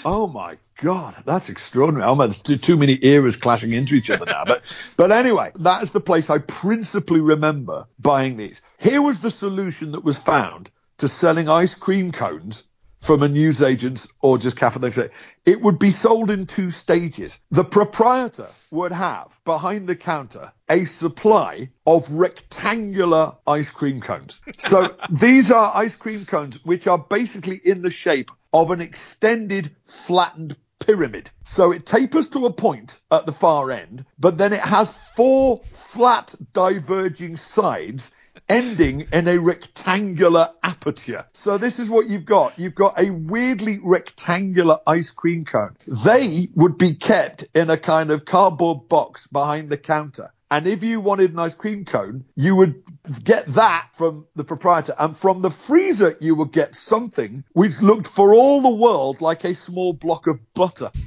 [0.04, 1.22] oh my god!
[1.24, 2.08] That's extraordinary.
[2.08, 4.44] Oh there's too, too many eras clashing into each other now.
[4.44, 4.62] But
[4.96, 8.60] but anyway, that is the place I principally remember buying these.
[8.78, 12.62] Here was the solution that was found to selling ice cream cones
[13.06, 15.08] from a newsagent's or just cafe.
[15.44, 17.32] It would be sold in two stages.
[17.52, 24.40] The proprietor would have behind the counter a supply of rectangular ice cream cones.
[24.68, 29.70] So these are ice cream cones which are basically in the shape of an extended
[30.06, 31.30] flattened pyramid.
[31.44, 35.60] So it tapers to a point at the far end, but then it has four
[35.92, 38.10] flat diverging sides
[38.48, 41.24] ending in a rectangular aperture.
[41.34, 42.56] So this is what you've got.
[42.58, 45.76] You've got a weirdly rectangular ice cream cone.
[46.04, 50.32] They would be kept in a kind of cardboard box behind the counter.
[50.50, 52.82] And if you wanted an ice cream cone, you would
[53.24, 54.94] get that from the proprietor.
[54.98, 59.44] And from the freezer, you would get something which looked for all the world like
[59.44, 60.90] a small block of butter.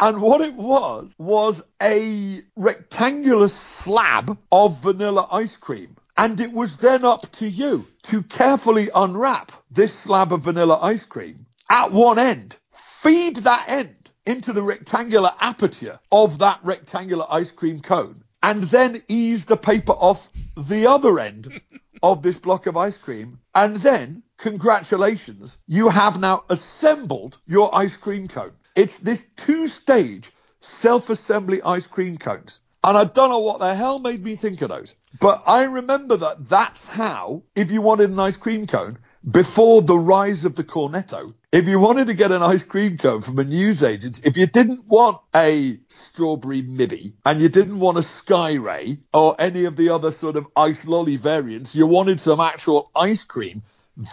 [0.00, 5.96] And what it was, was a rectangular slab of vanilla ice cream.
[6.16, 11.04] And it was then up to you to carefully unwrap this slab of vanilla ice
[11.04, 12.56] cream at one end,
[13.02, 19.02] feed that end into the rectangular aperture of that rectangular ice cream cone, and then
[19.08, 20.20] ease the paper off
[20.68, 21.60] the other end
[22.02, 23.38] of this block of ice cream.
[23.54, 28.52] And then, congratulations, you have now assembled your ice cream cone.
[28.76, 32.60] It's this two stage self assembly ice cream cones.
[32.84, 34.94] And I don't know what the hell made me think of those.
[35.20, 38.98] But I remember that that's how, if you wanted an ice cream cone,
[39.30, 43.22] before the rise of the Cornetto, if you wanted to get an ice cream cone
[43.22, 48.02] from a newsagent, if you didn't want a strawberry Mivvi and you didn't want a
[48.02, 52.40] sky ray or any of the other sort of ice lolly variants, you wanted some
[52.40, 53.62] actual ice cream.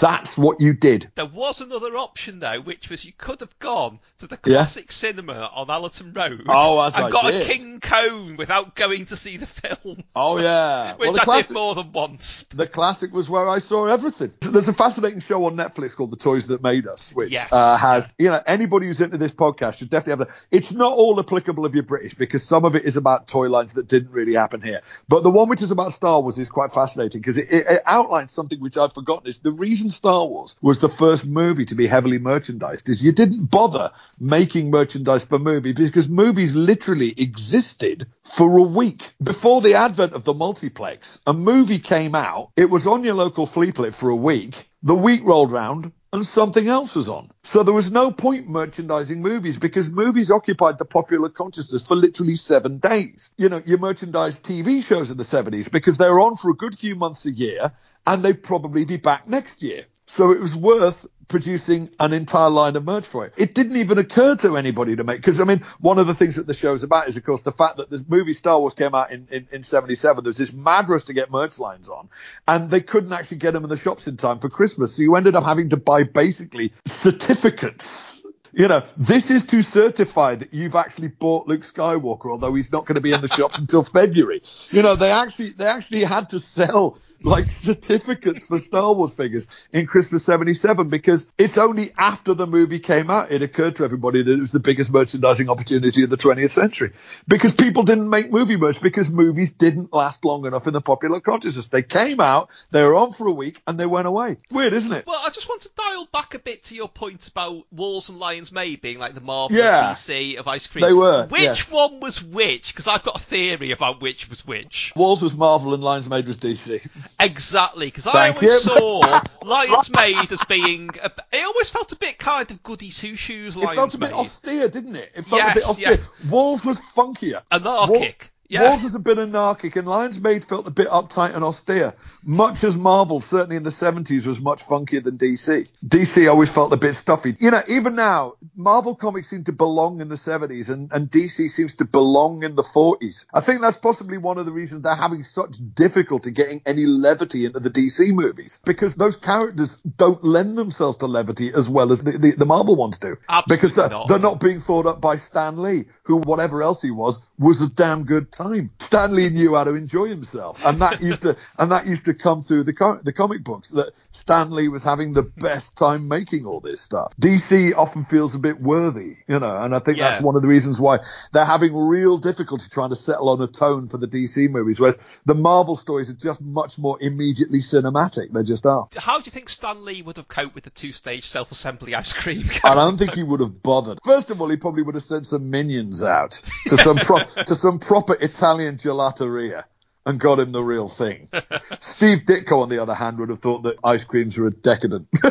[0.02, 1.12] That's what you did.
[1.14, 4.58] There was another option though, which was you could have gone to the Yeah.
[4.58, 7.44] classic cinema on Allerton Road Oh, and I got did.
[7.44, 10.96] a king cone without going to see the film, Oh yeah.
[10.98, 12.46] which the I classic, did more than once.
[12.56, 14.32] the classic was where I saw everything.
[14.42, 17.50] There's a fascinating show on Netflix called The Toys That Made Us, which Yes.
[17.52, 20.38] uh, has, you know, anybody who's into this podcast should definitely have that.
[20.50, 23.74] It's not all applicable if you're British because some of it is about toy lines
[23.74, 24.82] that didn't really happen here.
[25.08, 27.82] But the one which is about Star Wars is quite fascinating because it, it, it
[27.86, 31.76] outlines something which I'd forgotten is the reason Star Wars was the first movie to
[31.76, 38.08] be heavily merchandised is you didn't bother making merchandise for movies because movies literally existed
[38.24, 39.04] for a week.
[39.22, 43.48] Before the advent of the multiplex, a movie came out, it was on your local
[43.48, 47.30] fleetlet for a week, the week rolled round, and something else was on.
[47.44, 52.38] So there was no point merchandising movies because movies occupied the popular consciousness for literally
[52.38, 53.30] seven days.
[53.36, 56.56] You know, you merchandised TV shows in the 70s because they were on for a
[56.56, 57.74] good few months a year
[58.08, 59.88] and they'd probably be back next year.
[60.08, 63.34] So it was worth producing an entire line of merch for it.
[63.36, 66.36] It didn't even occur to anybody to make, because I mean, one of the things
[66.36, 68.94] that the show's about is, of course, the fact that the movie Star Wars came
[68.94, 70.24] out in, in, in 77.
[70.24, 72.10] There was this mad rush to get merch lines on,
[72.48, 74.96] and they couldn't actually get them in the shops in time for Christmas.
[74.96, 78.22] So you ended up having to buy basically certificates.
[78.54, 82.86] You know, this is to certify that you've actually bought Luke Skywalker, although he's not
[82.86, 84.44] going to be in the shops until February.
[84.70, 89.48] You know, they actually, they actually had to sell like certificates for Star Wars figures
[89.74, 94.22] in Christmas 77 because it's only after the movie came out it occurred to everybody
[94.24, 96.94] that it was the biggest merchandising opportunity of the 20th century
[97.28, 101.20] because people didn't make movie merch because movies didn't last long enough in the popular
[101.20, 101.68] consciousness.
[101.68, 104.38] They came out, they were on for a week, and they went away.
[104.52, 105.06] Weird, isn't it?
[105.08, 108.20] Well, I just want to dial back a bit to your point about Walls and
[108.20, 109.88] Lyons Maid being like the Marvel Yeah.
[109.90, 110.86] and DC of ice cream.
[110.86, 111.72] They were, Which yes.
[111.72, 112.68] one was which?
[112.74, 114.94] Because I've got a theory about which was which.
[114.96, 116.88] Walls was Marvel and Lyons Maid was DC.
[117.20, 118.60] Exactly, because I always you.
[118.60, 120.90] saw Lyons Maid as being.
[121.02, 123.56] A, it always felt a bit kind of goody two shoes.
[123.56, 123.74] Like.
[123.74, 124.16] It felt a bit Made.
[124.18, 125.12] austere, didn't it?
[125.16, 125.92] It felt a bit Yes, austere.
[125.94, 126.30] yeah.
[126.30, 127.42] Walls was funkier.
[127.52, 128.32] Anarchic.
[128.48, 128.70] Yeah.
[128.70, 131.94] Walls was a bit anarchic, and Lyons Maid felt a bit uptight and austere.
[132.24, 135.68] Much as Marvel, certainly in the 70s, was much funkier than DC.
[135.86, 137.36] DC always felt a bit stuffy.
[137.40, 141.50] You know, even now, Marvel comics seem to belong in the 70s, and, and DC
[141.50, 143.26] seems to belong in the 40s.
[143.34, 147.46] I think that's possibly one of the reasons they're having such difficulty getting any levity
[147.46, 152.02] into the DC movies, because those characters don't lend themselves to levity as well as
[152.04, 153.18] the, the, the Marvel ones do.
[153.30, 154.08] Absolutely because they're, not.
[154.08, 157.68] they're not being thought up by Stan Lee, who, whatever else he was, was a
[157.68, 158.72] damn good time.
[158.80, 162.14] Stan Lee knew how to enjoy himself, and that used to and that used to
[162.14, 166.08] come through the co- the comic books that Stan Lee was having the best time
[166.08, 167.14] making all this stuff.
[167.20, 170.48] DC often feels a bit worthy, you know, and I think that's one of the
[170.48, 171.00] reasons why
[171.34, 174.98] they're having real difficulty trying to settle on a tone for the DC movies, whereas
[175.26, 178.32] the Marvel stories are just much more immediately cinematic.
[178.32, 178.88] They just are.
[178.96, 182.44] How do you think Stan Lee would have coped with the two-stage self-assembly ice cream?
[182.64, 184.00] I don't think he would have bothered.
[184.06, 187.56] First of all, he probably would have sent some minions out to some pro- to
[187.56, 189.64] some proper Italian gelateria
[190.06, 191.30] and got him the real thing.
[191.80, 195.08] Steve Ditko, on the other hand, would have thought that ice creams were a decadent.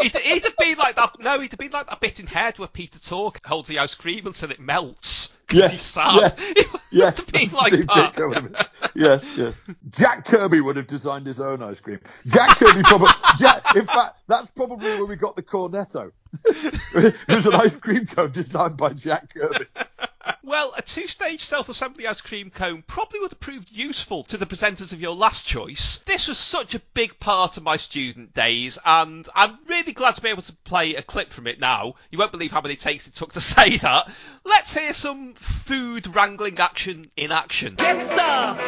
[0.00, 1.16] he'd, he'd have been like that.
[1.18, 3.94] No, he'd have been like that bit in Head where Peter Tork holds the ice
[3.94, 6.14] cream until it melts because he's sad.
[6.14, 8.14] yes, He would yes, have been like Steve that.
[8.14, 9.54] Ditko would have been- yes, yes.
[9.90, 12.00] Jack Kirby would have designed his own ice cream.
[12.26, 13.08] Jack Kirby probably.
[13.38, 16.12] Jack, in fact, that's probably where we got the cornetto.
[16.44, 19.66] it was an ice cream cone designed by Jack Kirby.
[20.42, 24.92] Well, a two-stage self-assembly ice cream cone probably would have proved useful to the presenters
[24.92, 26.00] of your last choice.
[26.06, 30.22] This was such a big part of my student days, and I'm really glad to
[30.22, 31.94] be able to play a clip from it now.
[32.10, 34.10] You won't believe how many takes it took to say that.
[34.44, 37.74] Let's hear some food wrangling action in action.
[37.76, 38.64] Get stuffed!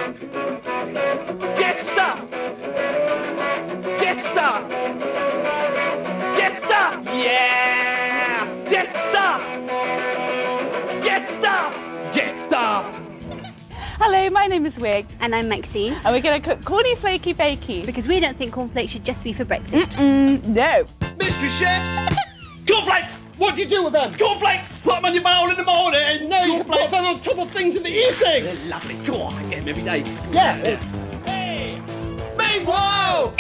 [1.57, 2.31] Get stuffed!
[4.01, 4.71] Get stuffed!
[6.37, 7.05] Get stuffed!
[7.07, 8.69] Yeah!
[8.69, 9.20] Get stuffed!
[14.03, 15.05] Hello, my name is Wig.
[15.21, 15.93] And I'm Maxine.
[15.93, 17.85] And we're going to cook corny flaky bakey.
[17.85, 19.91] Because we don't think cornflakes should just be for breakfast.
[19.93, 20.87] Mm, no.
[21.19, 22.17] Mystery chefs!
[22.67, 23.25] Cornflakes!
[23.37, 24.15] What do you do with them?
[24.15, 24.79] Cornflakes!
[24.79, 26.31] Put them on your bowl in the morning!
[26.31, 28.45] No, you put them on top of things in the evening!
[28.45, 28.95] They're lovely.
[29.05, 29.99] Go on, I get them every day.
[30.31, 30.57] Yeah.
[31.27, 31.79] Hey!
[32.39, 33.35] Meanwhile!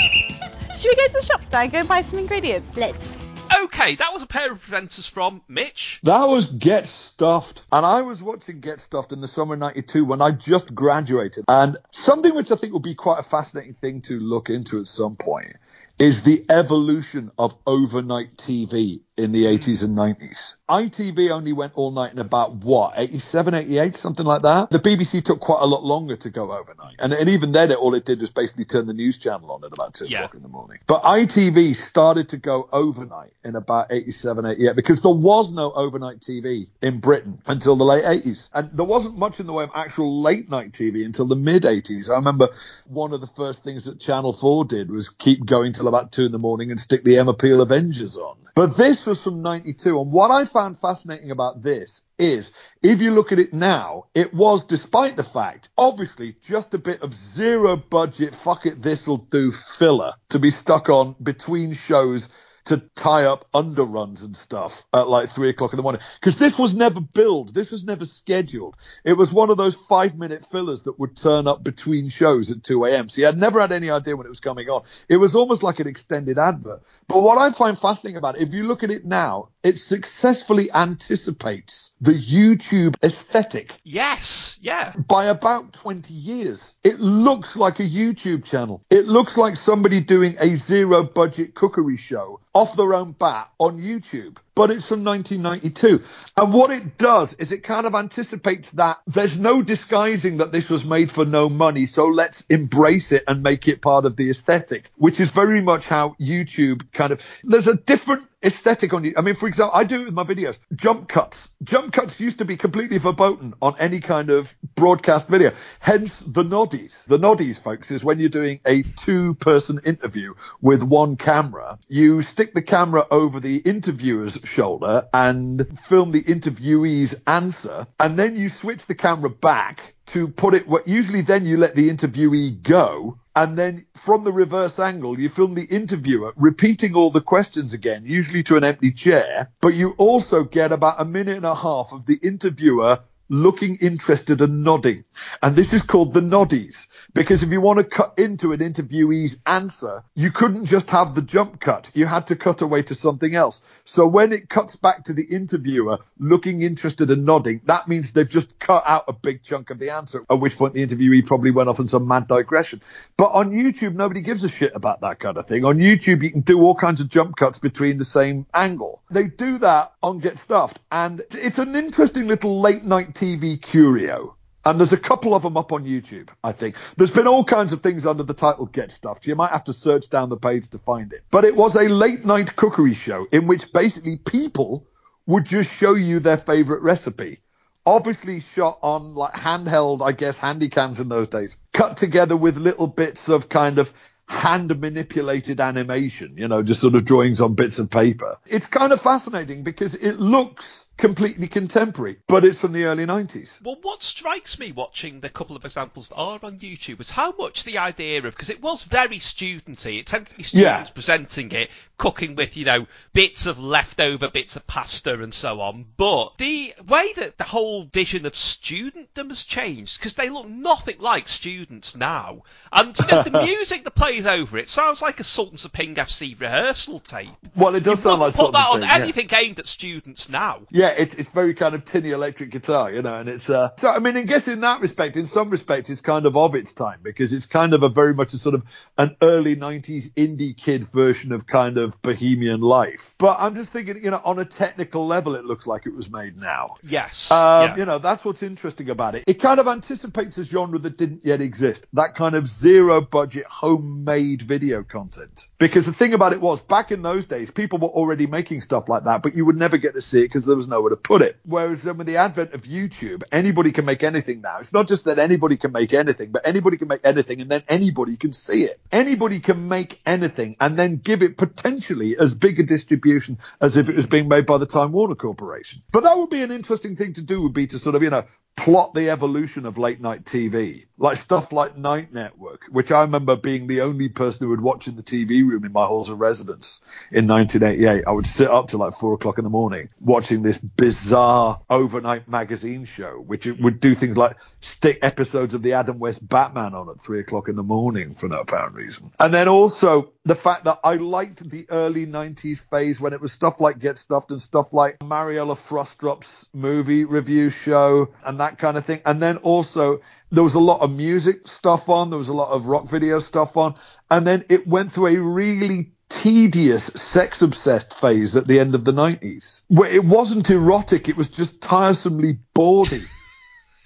[0.77, 2.77] Should we go to the shops now and go and buy some ingredients?
[2.77, 3.20] Let's.
[3.63, 6.01] Okay, that was a pair of presenters from Mitch.
[6.05, 7.63] That was Get Stuffed.
[7.73, 11.45] And I was watching Get Stuffed in the summer of 92 when I just graduated.
[11.49, 14.89] And something which I think would be quite a fascinating thing to look into at
[14.89, 15.57] some point
[15.99, 19.63] is the evolution of overnight TV in the hmm.
[19.63, 20.55] 80s and 90s.
[20.69, 24.71] ITV only went all night in about what, 87, 88, something like that?
[24.71, 26.97] The BBC took quite a lot longer to go overnight.
[26.99, 29.65] And, and even then, it, all it did was basically turn the news channel on
[29.65, 30.19] at about 2 Yeah.
[30.19, 30.79] o'clock in the morning.
[30.87, 36.21] But ITV started to go overnight in about 87, 88 because there was no overnight
[36.21, 38.49] TV in Britain until the late 80s.
[38.55, 41.65] And there wasn't much in the way of actual late night TV until the mid
[41.65, 42.09] 80s.
[42.09, 42.49] I remember
[42.87, 46.27] one of the first things that Channel 4 did was keep going till about 2
[46.27, 48.37] in the morning and stick the Emma Peel Avengers on.
[48.55, 50.01] But this was from 92.
[50.01, 52.51] And what I found fascinating about this is
[52.83, 57.03] if you look at it now, it was despite the fact, obviously, just a bit
[57.03, 62.29] of zero budget, fuck it, this'll do filler to be stuck on between shows
[62.71, 66.01] to tie up underruns and stuff at like three o'clock in the morning.
[66.21, 68.77] Because this was never billed, this was never scheduled.
[69.05, 72.63] It was one of those five minute fillers that would turn up between shows at
[72.63, 73.09] 2 a.m.
[73.09, 74.83] So you had never had any idea when it was coming on.
[75.09, 76.83] It was almost like an extended advert.
[77.09, 80.71] But what I find fascinating about it, if you look at it now, it successfully
[80.73, 84.93] anticipates the YouTube aesthetic Yes, yeah.
[84.97, 86.73] by about 20 years.
[86.85, 88.83] It looks like a YouTube channel.
[88.91, 93.79] It looks like somebody doing a zero budget cookery show off their own bat on
[93.79, 94.37] YouTube.
[94.61, 96.05] But it's from 1992.
[96.37, 100.69] And what it does is it kind of anticipates that there's no disguising that this
[100.69, 104.29] was made for no money, so let's embrace it and make it part of the
[104.29, 107.21] aesthetic, which is very much how YouTube kind of.
[107.43, 109.13] There's a different aesthetic on you.
[109.17, 110.57] I mean, for example, I do it with my videos.
[110.75, 111.37] Jump cuts.
[111.63, 115.53] Jump cuts used to be completely verboten on any kind of broadcast video.
[115.79, 116.97] Hence the noddies.
[117.07, 121.79] The noddies, folks, is when you're doing a two person interview with one camera.
[121.89, 127.87] You stick the camera over the interviewer's shoulder and film the interviewee's answer.
[127.99, 131.77] And then you switch the camera back to put it what usually then you let
[131.77, 137.13] the interviewee go and then from the reverse angle you film the interviewer repeating all
[137.13, 141.37] the questions again usually to an empty chair but you also get about a minute
[141.37, 142.99] and a half of the interviewer
[143.29, 145.05] looking interested and nodding
[145.43, 149.37] and this is called the noddies because if you want to cut into an interviewee's
[149.47, 151.91] answer, you couldn't just have the jump cut.
[151.95, 153.61] You had to cut away to something else.
[153.85, 158.29] So when it cuts back to the interviewer looking interested and nodding, that means they've
[158.29, 161.51] just cut out a big chunk of the answer, at which point the interviewee probably
[161.51, 162.83] went off on some mad digression.
[163.17, 165.65] But on YouTube, nobody gives a shit about that kind of thing.
[165.65, 169.03] On YouTube, you can do all kinds of jump cuts between the same angle.
[169.11, 174.37] They do that on Get Stuffed, and it's an interesting little late night TV curio.
[174.71, 176.77] And there's a couple of them up on YouTube, I think.
[176.97, 179.27] There's been all kinds of things under the title Get Stuffed.
[179.27, 181.25] You might have to search down the page to find it.
[181.33, 184.87] But it was a late night cookery show in which basically people
[185.27, 187.41] would just show you their favorite recipe.
[187.85, 191.57] Obviously shot on like handheld, I guess, handy cams in those days.
[191.73, 193.93] Cut together with little bits of kind of
[194.31, 198.39] hand manipulated animation, you know, just sort of drawings on bits of paper.
[198.47, 203.61] It's kind of fascinating because it looks completely contemporary, but it's from the early 90s.
[203.63, 207.33] Well, what strikes me watching the couple of examples that are on YouTube is how
[207.33, 210.95] much the idea of, because it was very studenty, it tended to be students Yeah.
[210.95, 215.87] presenting it, cooking with, you know, bits of leftover bits of pasta and so on,
[215.97, 220.99] but the way that the whole vision of studentdom has changed, because they look nothing
[220.99, 222.43] like students now,
[222.73, 225.95] and, you know, the music that plays over it sounds like a Sultans of Ping
[225.95, 227.31] FC rehearsal tape.
[227.57, 228.95] Well, it does sound like Put that on yeah.
[228.95, 230.61] anything aimed at students now.
[230.71, 233.89] Yeah, it's it's very kind of tinny electric guitar, you know, and it's uh so
[233.89, 236.73] I mean I guess in that respect, in some respects it's kind of of its
[236.73, 238.63] time because it's kind of a very much a sort of
[238.99, 243.15] an early nineties indie kid version of kind of bohemian life.
[243.19, 246.11] But I'm just thinking, you know, on a technical level it looks like it was
[246.11, 246.77] made now.
[246.83, 247.31] Yes.
[247.31, 247.77] Um, yeah.
[247.77, 249.25] You know, that's what's interesting about it.
[249.27, 251.87] It kind of anticipates a genre that didn't yet exist.
[251.93, 255.49] That kind of zero budget, homemade video content.
[255.59, 258.89] Because the thing about it was, back in those days, people were already making stuff
[258.89, 260.97] like that, but you would never get to see it because there was nowhere to
[260.97, 261.37] put it.
[261.45, 264.59] Whereas um, with the advent of YouTube, anybody can make anything now.
[264.59, 267.63] It's not just that anybody can make anything, but anybody can make anything and then
[267.69, 268.81] anybody can see it.
[268.91, 273.89] Anybody can make anything and then give it potentially as big a distribution as if
[273.89, 275.83] it was being made by the Time Warner Corporation.
[275.93, 278.11] But that would be an interesting thing to do would be to sort of, you
[278.11, 278.25] know,
[278.61, 280.85] plot the evolution of late night TV.
[280.99, 284.87] Like stuff like Night Network, which I remember being the only person who would watch
[284.87, 288.05] in the TV room in my halls of residence in 1988.
[288.07, 292.29] I would sit up till like four o'clock in the morning watching this bizarre overnight
[292.29, 296.91] magazine show, which would do things like stick episodes of the Adam West Batman on
[296.91, 299.11] at three o'clock in the morning for no apparent reason.
[299.19, 303.33] And then also the fact that I liked the early 90s phase when it was
[303.33, 308.77] stuff like Get Stuffed and stuff like Mariella Frostrup's movie review show and that kind
[308.77, 309.01] of thing.
[309.05, 312.53] And then also there was a lot of music stuff on, there was a lot
[312.53, 313.75] of rock video stuff on,
[314.09, 318.85] and then it went through a really tedious sex obsessed phase at the end of
[318.85, 323.03] the 90s where it wasn't erotic, it was just tiresomely bawdy.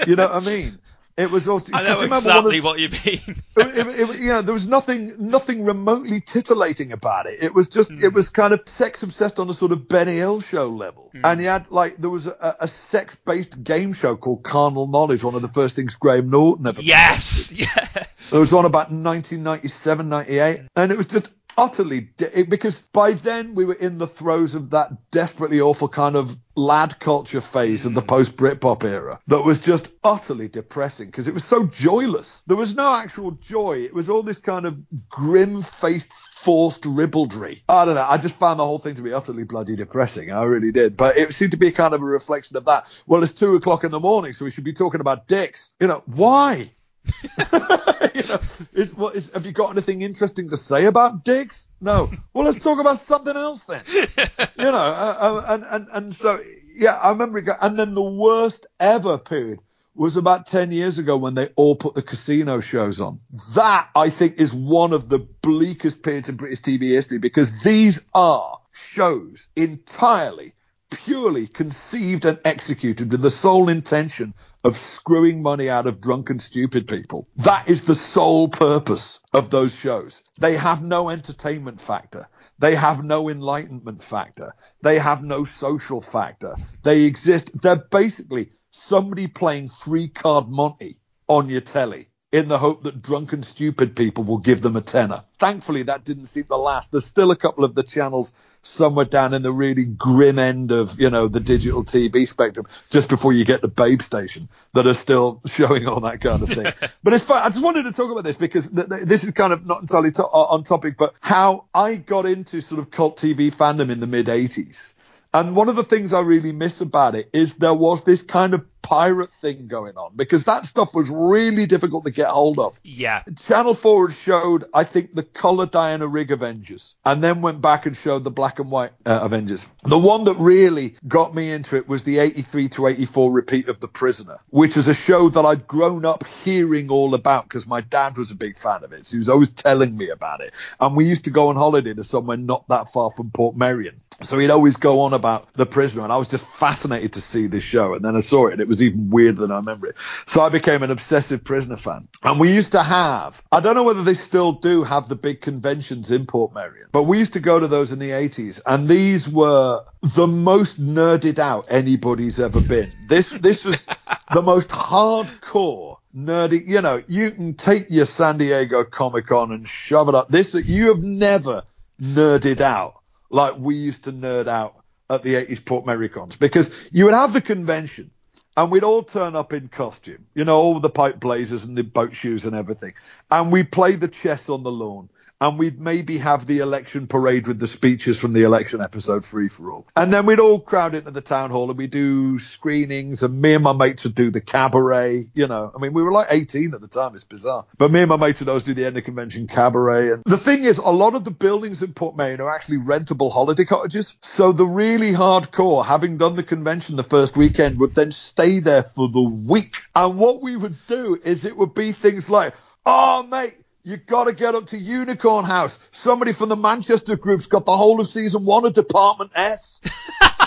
[0.06, 0.78] you know what I mean?
[1.16, 1.72] It was also.
[1.72, 3.42] I know exactly what you mean.
[3.56, 7.40] it, it, it, know, there was nothing, nothing remotely titillating about it.
[7.40, 8.14] It was just, it hmm.
[8.14, 11.10] was kind of sex obsessed on a sort of Benny Hill show level.
[11.12, 11.20] Hmm.
[11.22, 15.22] And he had like, there was a, a sex based game show called Carnal Knowledge,
[15.22, 16.82] one of the first things Graham Norton ever.
[16.82, 18.06] yes, yeah.
[18.32, 23.54] It was on about 1997, 98, and it was just utterly de- because by then
[23.54, 27.94] we were in the throes of that desperately awful kind of lad culture phase of
[27.94, 28.06] the hmm.
[28.06, 32.42] post Britpop era that was just utterly depressing because it was so joyless.
[32.46, 33.78] There was no actual joy.
[33.78, 34.76] It was all this kind of
[35.08, 36.08] grim-faced
[36.44, 37.62] forced ribaldry.
[37.68, 38.06] I don't know.
[38.06, 40.30] I just found the whole thing to be utterly bloody depressing.
[40.30, 40.96] I really did.
[40.96, 42.86] But it seemed to be kind of a reflection of that.
[43.06, 45.70] Well, it's two o'clock in the morning, so we should be talking about dicks.
[45.80, 46.72] You know, why?
[47.52, 48.40] you know,
[48.72, 51.66] is, what is, have you got anything interesting to say about dicks?
[51.80, 52.10] No.
[52.32, 53.82] Well, let's talk about something else then.
[53.88, 56.40] you know, uh, uh, and, and, and so,
[56.74, 57.42] yeah, I remember it.
[57.42, 59.60] Go, and then the worst ever period
[59.94, 63.20] was about 10 years ago when they all put the casino shows on.
[63.54, 68.00] That, I think, is one of the bleakest periods in British TV history because these
[68.12, 70.52] are shows entirely
[70.90, 74.34] purely conceived and executed with the sole intention
[74.64, 77.28] of screwing money out of drunken, stupid people.
[77.36, 80.22] That is the sole purpose of those shows.
[80.40, 82.28] They have no entertainment factor.
[82.58, 84.54] They have no enlightenment factor.
[84.82, 86.56] They have no social factor.
[86.82, 87.50] They exist.
[87.62, 90.98] They're basically somebody playing three card Monty
[91.28, 95.22] on your telly in the hope that drunken, stupid people will give them a tenner.
[95.38, 96.90] Thankfully, that didn't seem to last.
[96.90, 98.32] There's still a couple of the channels
[98.64, 103.08] somewhere down in the really grim end of, you know, the digital TV spectrum, just
[103.08, 106.72] before you get to Babe Station, that are still showing all that kind of thing.
[107.04, 107.42] but it's fun.
[107.42, 109.82] I just wanted to talk about this because th- th- this is kind of not
[109.82, 113.90] entirely to- uh, on topic, but how I got into sort of cult TV fandom
[113.90, 114.93] in the mid 80s.
[115.34, 118.54] And one of the things I really miss about it is there was this kind
[118.54, 122.74] of pirate thing going on because that stuff was really difficult to get hold of.
[122.84, 123.22] Yeah.
[123.46, 127.96] Channel 4 showed, I think, the colour Diana Rigg Avengers and then went back and
[127.96, 129.66] showed the black and white uh, Avengers.
[129.84, 133.80] The one that really got me into it was the 83 to 84 repeat of
[133.80, 137.80] The Prisoner, which is a show that I'd grown up hearing all about because my
[137.80, 139.06] dad was a big fan of it.
[139.06, 140.52] So he was always telling me about it.
[140.78, 143.94] And we used to go on holiday to somewhere not that far from Portmeirion.
[144.22, 147.46] So he'd always go on about The Prisoner, and I was just fascinated to see
[147.46, 147.94] this show.
[147.94, 149.96] And then I saw it, and it was even weirder than I remember it.
[150.26, 152.08] So I became an obsessive Prisoner fan.
[152.22, 155.40] And we used to have, I don't know whether they still do have the big
[155.40, 159.28] conventions in Portmeirion, but we used to go to those in the 80s, and these
[159.28, 159.84] were
[160.14, 162.92] the most nerded out anybody's ever been.
[163.08, 163.84] This this was
[164.34, 166.66] the most hardcore nerdy.
[166.66, 170.30] You know, you can take your San Diego Comic Con and shove it up.
[170.30, 171.62] This you have never
[172.00, 172.96] nerded out
[173.30, 177.40] like we used to nerd out at the 80s PortmeiriCons because you would have the
[177.40, 178.10] convention
[178.56, 181.82] and we'd all turn up in costume, you know, all the pipe blazers and the
[181.82, 182.94] boat shoes and everything.
[183.30, 185.08] And we'd play the chess on the lawn
[185.40, 189.48] and we'd maybe have the election parade with the speeches from the election episode free
[189.48, 189.86] for all.
[189.96, 193.54] And then we'd all crowd into the town hall and we'd do screenings and me
[193.54, 195.72] and my mates would do the cabaret, you know.
[195.74, 197.14] I mean, we were like 18 at the time.
[197.14, 197.66] It's bizarre.
[197.78, 200.12] But me and my mates would always do the end of convention cabaret.
[200.12, 203.64] And the thing is, a lot of the buildings in Portmeirion are actually rentable holiday
[203.64, 204.14] cottages.
[204.22, 208.90] So the really hardcore, having done the convention the first weekend, would then stay there
[208.94, 209.76] for the week.
[209.94, 212.54] And what we would do is it would be things like,
[212.86, 213.54] oh, mate,
[213.84, 215.78] you got to get up to Unicorn House.
[215.92, 219.78] Somebody from the Manchester group's got the whole of season one of Department S.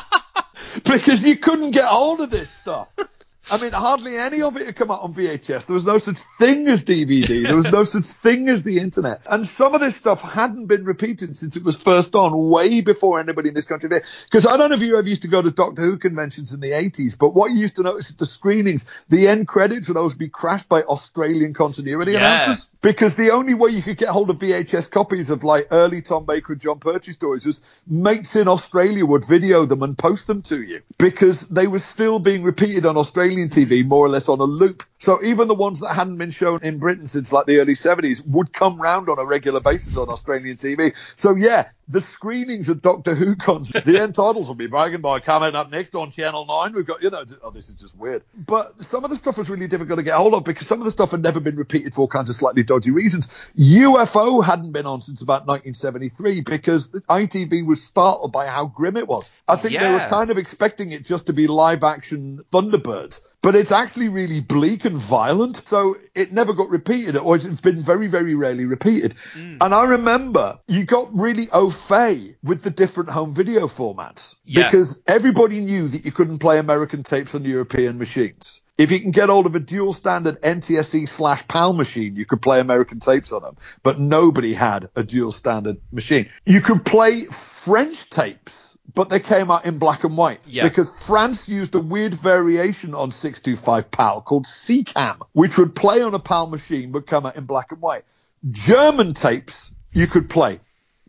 [0.83, 2.89] because you couldn't get hold of this stuff.
[3.49, 5.65] I mean, hardly any of it had come out on VHS.
[5.65, 7.43] There was no such thing as DVD.
[7.43, 9.21] There was no such thing as the internet.
[9.29, 13.19] And some of this stuff hadn't been repeated since it was first on, way before
[13.19, 14.03] anybody in this country did.
[14.29, 16.59] Because I don't know if you ever used to go to Doctor Who conventions in
[16.59, 19.97] the 80s, but what you used to notice at the screenings, the end credits would
[19.97, 22.43] always be crashed by Australian continuity Yeah.
[22.45, 22.67] announcers.
[22.81, 26.25] Because the only way you could get hold of VHS copies of like early Tom
[26.25, 30.43] Baker and Jon Pertwee stories was mates in Australia would video them and post them
[30.43, 34.39] to you because they were still being repeated on Australian TV more or less on
[34.39, 34.83] a loop.
[34.99, 38.25] So even the ones that hadn't been shown in Britain since like the early 70s
[38.27, 40.93] would come round on a regular basis on Australian TV.
[41.15, 45.19] So yeah, the screenings of Doctor Who cons, the end titles will be broken by
[45.19, 46.73] coming up next on Channel 9.
[46.73, 48.23] We've got, you know, oh, this is just weird.
[48.35, 50.85] But some of the stuff was really difficult to get hold of because some of
[50.85, 53.29] the stuff had never been repeated for all kinds of slightly dodgy reasons.
[53.57, 58.97] UFO hadn't been on since about 1973 because the ITV was startled by how grim
[58.97, 59.29] it was.
[59.47, 63.21] I think they were kind of expecting it just to be live action Thunderbirds.
[63.43, 67.83] But it's actually really bleak and violent, so it never got repeated, or it's been
[67.83, 69.15] very, very rarely repeated.
[69.35, 69.59] Mm.
[69.61, 74.69] And I remember you got really au fait with the different home video formats Yeah.
[74.69, 78.59] because everybody knew that you couldn't play American tapes on European machines.
[78.77, 82.41] If you can get hold of a dual standard NTSC slash PAL machine, you could
[82.43, 86.29] play American tapes on them, but nobody had a dual standard machine.
[86.45, 90.63] You could play French tapes, but they came out in black and white Yeah.
[90.63, 96.13] because France used a weird variation on 625 PAL called SECAM, which would play on
[96.13, 98.03] a PAL machine but come out in black and white.
[98.51, 100.59] German tapes you could play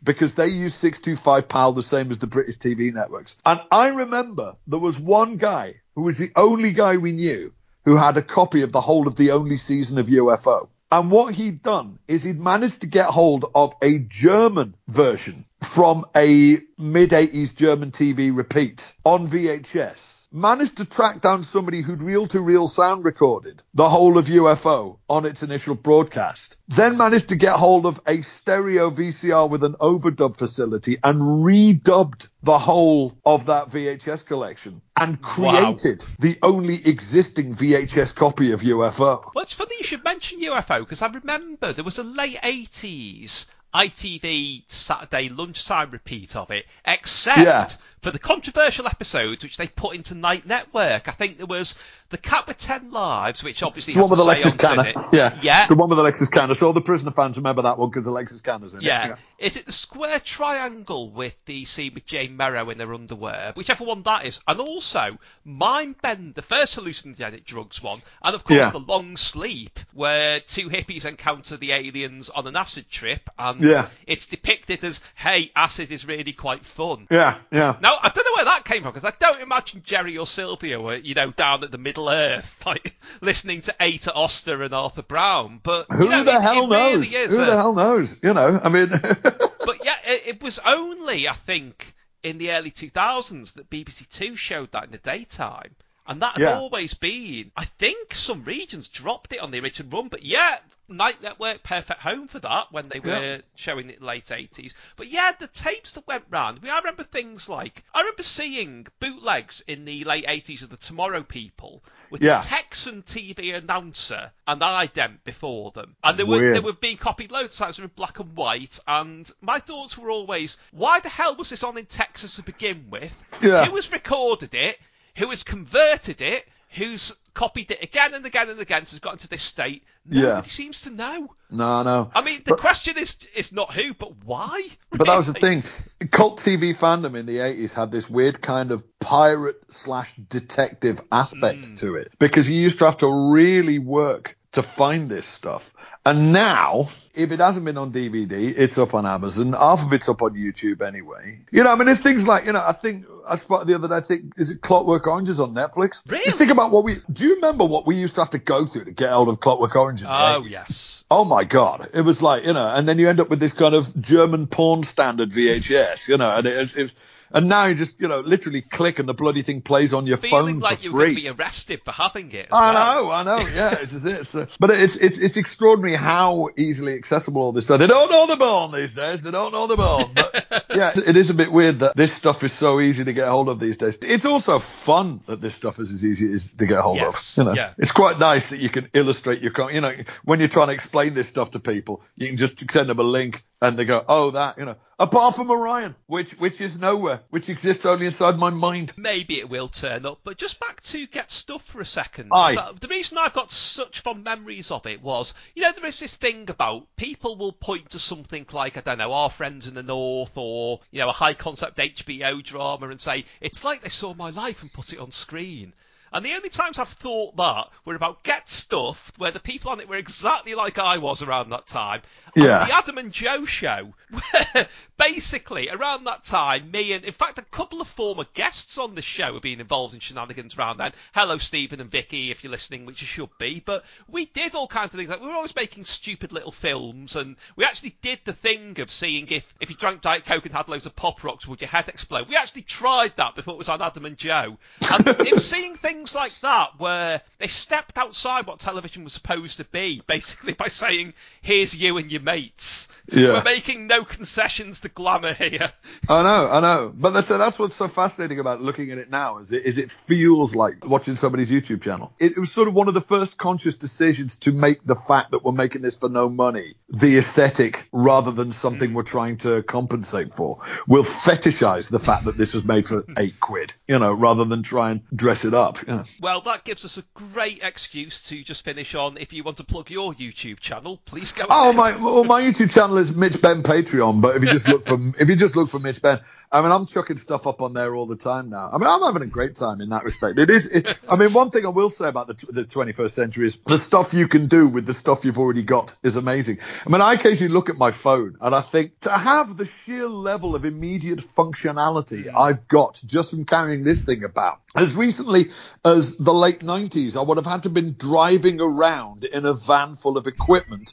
[0.03, 3.37] because they use 625 PAL the same as the British TV networks.
[3.45, 7.53] And I remember there was one guy who was the only guy we knew
[7.85, 10.69] who had a copy of the whole of the only season of UFO.
[10.91, 16.07] And what he'd done is he'd managed to get hold of a German version from
[16.17, 19.97] a mid 80s German TV repeat on VHS.
[20.31, 24.99] Managed to track down somebody who'd reel to reel sound recorded the whole of UFO
[25.09, 26.59] on its initial broadcast.
[26.69, 32.27] Then managed to get hold of a stereo VCR with an overdub facility and redubbed
[32.43, 35.73] the whole of that VHS collection and Wow.
[35.73, 39.31] created the only existing VHS copy of UFO.
[39.35, 43.47] Well, it's funny you should mention UFO because I remember there was a late 80s
[43.75, 47.69] ITV Saturday lunchtime repeat of it, except Yeah.
[48.03, 51.09] For the controversial episodes which they put into Night Network.
[51.09, 51.75] I think there was
[52.11, 55.09] The Cat with Ten Lives, which obviously The one with Alexis Kanner.
[55.13, 55.39] Yeah.
[55.43, 55.67] Yeah.
[55.67, 56.55] The one with Alexis Kanner.
[56.57, 59.13] So all the prisoner fans remember that one because Alexis Kanner's in Yeah.
[59.15, 59.19] it.
[59.39, 63.53] Is it the square triangle with the scene with Jane Merrow in her underwear?
[63.57, 64.41] Whichever one that is.
[64.47, 68.03] And also, Mind Bend, the first hallucinogenic drugs one.
[68.23, 68.71] And of course, Yeah.
[68.71, 73.29] The Long Sleep, where two hippies encounter the aliens on an acid trip.
[73.39, 73.89] And Yeah.
[74.07, 77.07] it's depicted as, hey, acid is really quite fun.
[77.11, 77.77] Yeah, yeah.
[77.81, 80.81] Now, I don't know where that came from because I don't imagine Gerry or Sylvia
[80.81, 85.03] were, you know, down at the Middle Earth, like listening to Ada Oster and Arthur
[85.03, 85.61] Brown.
[85.63, 87.11] But Who you know, the it, hell it knows?
[87.11, 88.15] Really Who a- the hell knows?
[88.23, 92.71] You know, I mean, but yeah, it, it was only I think in the early
[92.71, 95.75] 2000s that BBC Two showed that in the daytime.
[96.07, 96.59] And that had Yeah.
[96.59, 100.57] always been, I think some regions dropped it on the original run, but yeah,
[100.89, 103.39] Night Network, perfect home for that when they were Yeah.
[103.57, 104.73] showing it in the late 80s.
[104.97, 108.23] But yeah, the tapes that went round, I, mean, I remember things like, I remember
[108.23, 112.39] seeing bootlegs in the late 80s of the Tomorrow People with Yeah.
[112.39, 115.95] the Texan TV announcer and ident before them.
[116.03, 118.79] And they were, they were being copied loads of times in black and white.
[118.87, 122.87] And my thoughts were always, why the hell was this on in Texas to begin
[122.89, 123.13] with?
[123.43, 123.67] Yeah.
[123.67, 124.79] Who has recorded it?
[125.19, 126.49] Who has converted it?
[126.71, 129.85] Who's copied it again and again and again so it's gotten to this state?
[130.05, 130.43] Nobody Yeah.
[130.43, 131.35] seems to know.
[131.51, 132.11] no, no.
[132.15, 134.67] I mean, the question is is not who, but why?
[134.91, 135.63] But that was the thing.
[136.11, 141.61] Cult TV fandom in the 80s had this weird kind of pirate slash detective aspect
[141.63, 141.77] Mm.
[141.79, 145.63] to it because you used to have to really work to find this stuff.
[146.05, 149.53] And now, if it hasn't been on DVD, it's up on Amazon.
[149.53, 151.41] Half of it's up on YouTube anyway.
[151.51, 153.89] You know, I mean, there's things like, you know, I think I spotted the other
[153.89, 156.01] day, I think, is it Clockwork Oranges on Netflix?
[156.07, 156.25] Really?
[156.25, 158.67] Just think about what we, do you remember what we used to have to go
[158.67, 160.03] through to get hold of Clockwork Orange?
[160.05, 160.51] Oh, 80s?
[160.51, 161.05] yes.
[161.11, 161.91] Oh my god!
[161.93, 164.47] It was like you know, and then you end up with this kind of German
[164.47, 166.93] porn standard VHS, you know, and it's, it's
[167.33, 170.19] and now you just you know literally click and the bloody thing plays on your
[170.19, 172.47] Feeling phone like for you were going to be arrested for having it.
[172.47, 173.05] As I well.
[173.05, 177.43] know, I know, yeah, it's, it's, it's, but it's it's it's extraordinary how easily accessible
[177.43, 177.79] all this stuff.
[177.79, 179.21] They don't know the bone these days.
[179.23, 180.13] They don't know the bone.
[180.15, 183.29] But yeah, it is a bit weird that this stuff is so easy to get
[183.29, 183.95] hold of these days.
[184.03, 187.43] It's also fun that this stuff is as easy as to get hold Yes, of.
[187.43, 187.75] You know, yeah.
[187.79, 189.93] it's quite nice that you can illustrate your, you know,
[190.25, 193.03] when you're trying to explain this stuff to people, you can just send them a
[193.03, 197.21] link and they go, oh, that, you know, apart from Orion, which which is nowhere,
[197.31, 198.93] which exists only inside my mind.
[198.97, 202.31] Maybe it will turn up, but just back to Get Stuff for a second.
[202.33, 202.55] Aye.
[202.55, 205.99] So the reason I've got such fond memories of it was, you know, there is
[205.99, 209.75] this thing about people will point to something like, I don't know, Our Friends in
[209.75, 213.89] the North or, you know, a high concept HBO drama and say, it's like they
[213.89, 215.73] saw my life and put it on screen.
[216.13, 219.81] And the only times I've thought that were about Get Stuff, where the people on
[219.81, 222.03] it were exactly like I was around that time.
[222.35, 222.61] Yeah.
[222.61, 224.67] And the Adam and Joe show, where
[224.97, 229.03] basically around that time, me and in fact a couple of former guests on the
[229.03, 230.93] show have been involved in shenanigans around then.
[231.15, 233.61] Hello, Stephen and Vicky, if you're listening, which you should be.
[233.65, 235.11] But we did all kinds of things.
[235.11, 238.91] Like we were always making stupid little films, and we actually did the thing of
[238.91, 241.69] seeing if if you drank Diet Coke and had loads of pop rocks, would your
[241.69, 242.29] head explode?
[242.29, 244.59] We actually tried that before it was on Adam and Joe.
[244.81, 249.65] And it seeing things like that where they stepped outside what television was supposed to
[249.65, 253.33] be, basically by saying, "Here's you and your mates." Yeah.
[253.33, 255.73] We're making no concessions to glamour here.
[256.09, 256.93] I know, I know.
[256.95, 259.91] But that's, that's what's so fascinating about looking at it now is it, is it
[259.91, 262.13] feels like watching somebody's YouTube channel.
[262.19, 265.31] It, it was sort of one of the first conscious decisions to make the fact
[265.31, 269.63] that we're making this for no money the aesthetic rather than something we're trying to
[269.63, 270.59] compensate for.
[270.87, 274.63] We'll fetishize the fact that this was made for eight quid, you know, rather than
[274.63, 275.79] try and dress it up.
[275.89, 276.05] Yeah.
[276.21, 279.17] Well, that gives us a great excuse to just finish on.
[279.17, 281.47] If you want to plug your YouTube channel, please go.
[281.49, 281.77] Oh ahead.
[281.77, 281.97] my!
[281.97, 285.31] Well, my YouTube channel is Mitch Benn Patreon, but if you just look for if
[285.31, 286.21] you just look for Mitch Benn,
[286.51, 288.71] I mean, I'm chucking stuff up on there all the time now.
[288.73, 290.39] I mean, I'm having a great time in that respect.
[290.39, 290.67] It is.
[290.67, 293.79] It, I mean, one thing I will say about the the 21st century is the
[293.79, 296.59] stuff you can do with the stuff you've already got is amazing.
[296.87, 300.07] I mean, I occasionally look at my phone and I think to have the sheer
[300.07, 302.35] level of immediate functionality mm.
[302.35, 304.61] I've got just from carrying this thing about.
[304.75, 305.51] As recently
[305.85, 309.53] as the late 90s, I would have had to have been driving around in a
[309.53, 310.93] van full of equipment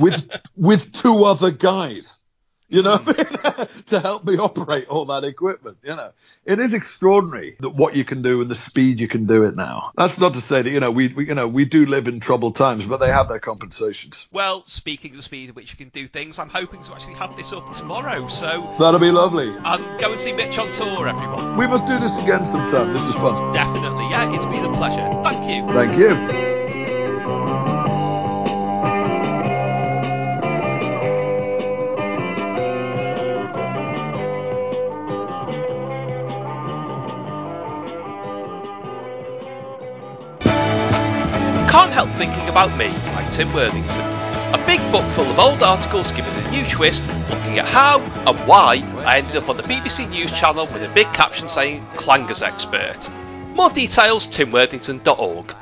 [0.00, 2.14] with with two other guys,
[2.72, 3.82] you know, hmm.
[3.86, 5.76] to help me operate all that equipment.
[5.82, 6.10] You know,
[6.44, 9.54] it is extraordinary that what you can do and the speed you can do it
[9.54, 9.92] now.
[9.96, 12.20] That's not to say that you know we, we you know we do live in
[12.20, 14.26] troubled times, but they have their compensations.
[14.32, 17.14] Well, speaking of the speed at which you can do things, I'm hoping to actually
[17.14, 18.26] have this up tomorrow.
[18.28, 19.48] So, That'll be lovely.
[19.48, 21.56] and go and see Mitch on tour, everyone.
[21.56, 22.92] We must do this again sometime.
[22.94, 23.52] This was fun.
[23.52, 25.08] Definitely, yeah, it's been a pleasure.
[25.22, 25.72] Thank you.
[25.74, 26.51] Thank you.
[41.72, 44.02] Can't help thinking about me by Tim Worthington.
[44.52, 48.38] A big book full of old articles giving a new twist, looking at how and
[48.40, 52.42] why I ended up on the BBC News channel with a big caption saying Clangers
[52.42, 53.10] Expert.
[53.54, 55.54] More details timworthington.org.